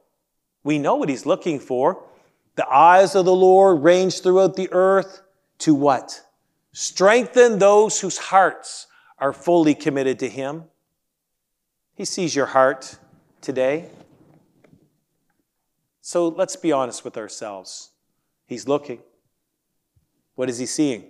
We 0.64 0.80
know 0.80 0.96
what 0.96 1.08
He's 1.08 1.26
looking 1.26 1.60
for. 1.60 2.04
The 2.56 2.68
eyes 2.68 3.16
of 3.16 3.26
the 3.26 3.36
Lord 3.36 3.84
range 3.84 4.22
throughout 4.22 4.56
the 4.56 4.70
earth 4.72 5.22
to 5.60 5.74
what? 5.74 6.22
Strengthen 6.74 7.60
those 7.60 8.02
whose 8.02 8.18
hearts 8.18 8.88
are 9.20 9.34
fully 9.34 9.76
committed 9.76 10.20
to 10.20 10.30
Him. 10.30 10.66
He 11.94 12.06
sees 12.06 12.36
your 12.36 12.48
heart 12.48 12.98
today. 13.42 13.90
So 16.02 16.30
let's 16.30 16.56
be 16.56 16.72
honest 16.72 17.04
with 17.04 17.18
ourselves. 17.18 17.92
He's 18.46 18.68
looking. 18.68 19.00
What 20.36 20.50
is 20.50 20.58
he 20.58 20.66
seeing? 20.66 21.04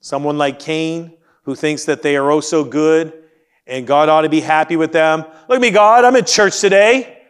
Someone 0.00 0.38
like 0.38 0.58
Cain 0.58 1.16
who 1.42 1.54
thinks 1.54 1.84
that 1.86 2.02
they 2.02 2.16
are 2.16 2.30
oh 2.30 2.40
so 2.40 2.62
good 2.62 3.24
and 3.66 3.86
God 3.86 4.08
ought 4.08 4.22
to 4.22 4.28
be 4.28 4.40
happy 4.40 4.76
with 4.76 4.92
them. 4.92 5.20
Look 5.48 5.56
at 5.56 5.60
me, 5.60 5.70
God, 5.70 6.04
I'm 6.04 6.14
in 6.14 6.24
church 6.24 6.60
today. 6.60 7.22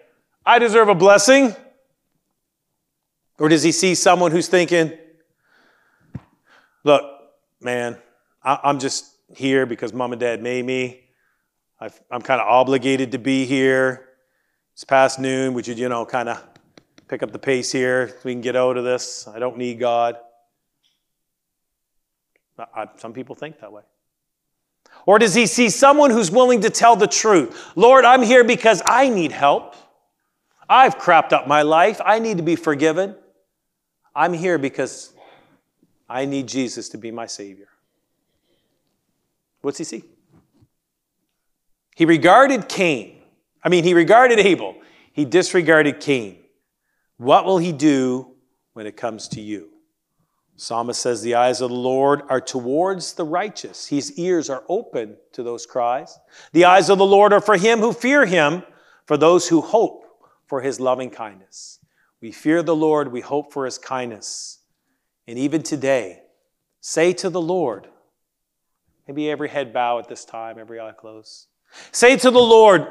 I 0.45 0.59
deserve 0.59 0.89
a 0.89 0.95
blessing. 0.95 1.55
Or 3.39 3.49
does 3.49 3.63
he 3.63 3.73
see 3.73 3.95
someone 3.95 4.31
who's 4.33 4.49
thinking, 4.49 4.93
look, 6.85 7.05
man, 7.61 7.97
I'm 8.43 8.79
just 8.79 9.15
here 9.35 9.67
because 9.67 9.93
mom 9.93 10.13
and 10.13 10.21
dad 10.21 10.43
made 10.43 10.65
me. 10.65 11.01
i 11.81 11.91
am 12.11 12.23
kind 12.23 12.41
of 12.41 12.47
obligated 12.49 13.13
to 13.13 13.19
be 13.19 13.45
here. 13.45 14.09
It's 14.75 14.85
past 14.85 15.19
noon. 15.19 15.55
Would 15.55 15.67
you, 15.67 15.75
you 15.75 15.89
know, 15.89 16.07
kind 16.07 16.29
of 16.29 16.43
pick 17.09 17.23
up 17.23 17.33
the 17.33 17.39
pace 17.39 17.73
here 17.73 18.15
we 18.25 18.33
can 18.33 18.41
get 18.41 18.57
out 18.57 18.77
of 18.77 18.85
this? 18.85 19.27
I 19.29 19.39
don't 19.39 19.57
need 19.57 19.79
God. 19.79 20.17
I, 22.59 22.87
some 22.97 23.13
people 23.13 23.35
think 23.35 23.61
that 23.61 23.73
way. 23.73 23.83
Or 25.07 25.19
does 25.19 25.35
he 25.35 25.47
see 25.47 25.71
someone 25.71 26.11
who's 26.11 26.31
willing 26.31 26.61
to 26.63 26.71
tell 26.71 26.97
the 26.97 27.07
truth? 27.07 27.73
Lord, 27.77 28.05
I'm 28.05 28.23
here 28.23 28.45
because 28.45 28.83
I 28.87 29.09
need 29.09 29.33
help. 29.33 29.75
I've 30.69 30.99
crapped 30.99 31.33
up 31.33 31.47
my 31.47 31.63
life. 31.63 32.01
I 32.05 32.19
need 32.19 32.37
to 32.39 32.43
be 32.43 32.57
forgiven. 32.57 33.15
I'm 34.15 34.33
here 34.33 34.59
because 34.59 35.13
I 36.09 36.25
need 36.25 36.49
Jesus 36.49 36.89
to 36.91 36.99
be 36.99 37.11
my 37.11 37.27
Savior. 37.27 37.69
What's 39.61 39.79
he 39.79 39.85
see? 39.85 40.05
He 41.97 42.05
regarded 42.05 42.69
Cain. 42.69 43.21
I 43.63 43.69
mean, 43.69 43.85
he 43.85 43.95
regarded 43.95 44.39
Abel. 44.39 44.77
He 45.13 45.25
disregarded 45.25 46.01
Cain. 46.01 46.39
What 47.17 47.45
will 47.45 47.59
he 47.59 47.73
do 47.73 48.29
when 48.75 48.87
it 48.87 48.97
comes 48.97 49.27
to 49.29 49.41
you? 49.41 49.71
Psalmist 50.57 51.01
says, 51.01 51.23
The 51.23 51.35
eyes 51.35 51.61
of 51.61 51.71
the 51.71 51.77
Lord 51.77 52.23
are 52.29 52.41
towards 52.41 53.15
the 53.15 53.25
righteous. 53.25 53.87
His 53.87 54.19
ears 54.19 54.51
are 54.51 54.65
open 54.69 55.17
to 55.33 55.43
those 55.43 55.67
cries. 55.67 56.19
The 56.53 56.65
eyes 56.65 56.89
of 56.89 56.99
the 56.99 57.07
Lord 57.07 57.33
are 57.33 57.41
for 57.41 57.57
him 57.57 57.81
who 57.81 57.93
fear 57.93 58.27
him, 58.27 58.63
for 59.07 59.17
those 59.17 59.49
who 59.49 59.61
hope 59.61 60.05
for 60.47 60.61
his 60.61 60.81
loving 60.81 61.11
kindness. 61.11 61.79
We 62.21 62.33
fear 62.33 62.63
the 62.63 62.77
Lord, 62.77 63.13
we 63.13 63.21
hope 63.21 63.53
for 63.53 63.65
his 63.65 63.79
kindness. 63.79 64.59
And 65.27 65.39
even 65.39 65.63
today, 65.63 66.23
say 66.81 67.13
to 67.15 67.31
the 67.31 67.41
Lord, 67.41 67.89
maybe 69.09 69.31
every 69.31 69.49
head 69.49 69.73
bow 69.73 69.99
at 69.99 70.07
this 70.07 70.25
time, 70.27 70.59
every 70.59 70.79
eye 70.79 70.93
close. 70.93 71.47
Say 71.93 72.17
to 72.19 72.31
the 72.31 72.39
Lord, 72.39 72.87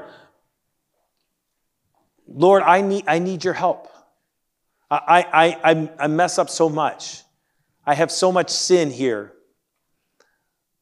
Lord, 2.28 2.64
I 2.64 2.82
need, 2.82 3.06
I 3.08 3.20
need 3.20 3.44
your 3.44 3.54
help. 3.54 3.88
I, 4.90 5.26
I, 5.32 5.72
I, 5.72 5.90
I 6.00 6.08
mess 6.08 6.40
up 6.40 6.50
so 6.50 6.70
much. 6.70 7.22
I 7.86 7.94
have 7.94 8.12
so 8.12 8.32
much 8.32 8.50
sin 8.50 8.90
here. 8.90 9.34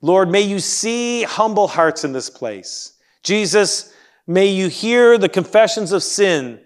Lord, 0.02 0.32
may 0.32 0.42
you 0.42 0.60
see 0.60 1.24
humble 1.24 1.68
hearts 1.68 2.04
in 2.04 2.14
this 2.14 2.30
place. 2.30 2.94
Jesus, 3.22 3.94
may 4.26 4.48
you 4.48 4.70
hear 4.70 5.18
the 5.18 5.30
confessions 5.30 5.92
of 5.92 6.02
sin 6.04 6.62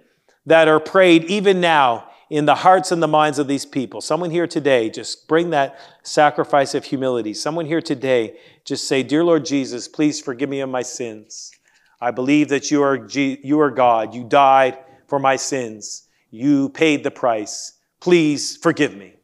that 0.45 0.67
are 0.67 0.79
prayed 0.79 1.25
even 1.25 1.59
now 1.59 2.09
in 2.29 2.45
the 2.45 2.55
hearts 2.55 2.91
and 2.91 3.01
the 3.01 3.07
minds 3.07 3.39
of 3.39 3.47
these 3.47 3.65
people. 3.65 4.01
Someone 4.01 4.29
here 4.29 4.47
today, 4.47 4.89
just 4.89 5.27
bring 5.27 5.49
that 5.49 5.79
sacrifice 6.03 6.75
of 6.75 6.85
humility. 6.85 7.33
Someone 7.33 7.65
here 7.65 7.81
today, 7.81 8.37
just 8.69 8.87
say, 8.87 9.01
Dear 9.01 9.23
Lord 9.23 9.45
Jesus, 9.45 9.87
please 9.87 10.21
forgive 10.21 10.47
me 10.47 10.59
of 10.59 10.69
my 10.69 10.83
sins. 10.83 11.51
I 11.99 12.11
believe 12.11 12.49
that 12.49 12.69
you 12.69 12.83
are, 12.83 13.07
you 13.07 13.59
are 13.59 13.71
God. 13.71 14.13
You 14.13 14.23
died 14.23 14.77
for 15.07 15.17
my 15.17 15.35
sins. 15.35 16.07
You 16.29 16.69
paid 16.69 17.03
the 17.03 17.09
price. 17.09 17.79
Please 17.99 18.57
forgive 18.57 18.95
me. 18.95 19.15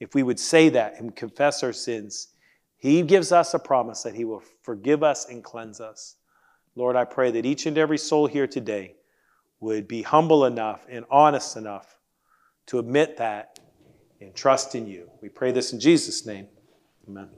If 0.00 0.16
we 0.16 0.24
would 0.24 0.40
say 0.40 0.68
that 0.70 0.98
and 0.98 1.14
confess 1.14 1.62
our 1.62 1.72
sins, 1.72 2.28
He 2.76 3.02
gives 3.02 3.30
us 3.30 3.54
a 3.54 3.60
promise 3.60 4.02
that 4.02 4.16
He 4.16 4.24
will 4.24 4.42
forgive 4.62 5.04
us 5.04 5.26
and 5.26 5.44
cleanse 5.44 5.80
us. 5.80 6.16
Lord, 6.74 6.96
I 6.96 7.04
pray 7.04 7.30
that 7.30 7.46
each 7.46 7.66
and 7.66 7.78
every 7.78 7.98
soul 7.98 8.26
here 8.26 8.48
today 8.48 8.96
would 9.60 9.86
be 9.86 10.02
humble 10.02 10.44
enough 10.44 10.84
and 10.90 11.04
honest 11.08 11.56
enough 11.56 11.98
to 12.66 12.80
admit 12.80 13.16
that 13.18 13.60
and 14.20 14.34
trust 14.34 14.74
in 14.74 14.88
you. 14.88 15.08
We 15.22 15.28
pray 15.28 15.52
this 15.52 15.72
in 15.72 15.78
Jesus' 15.78 16.26
name. 16.26 16.48
Amen. 17.08 17.37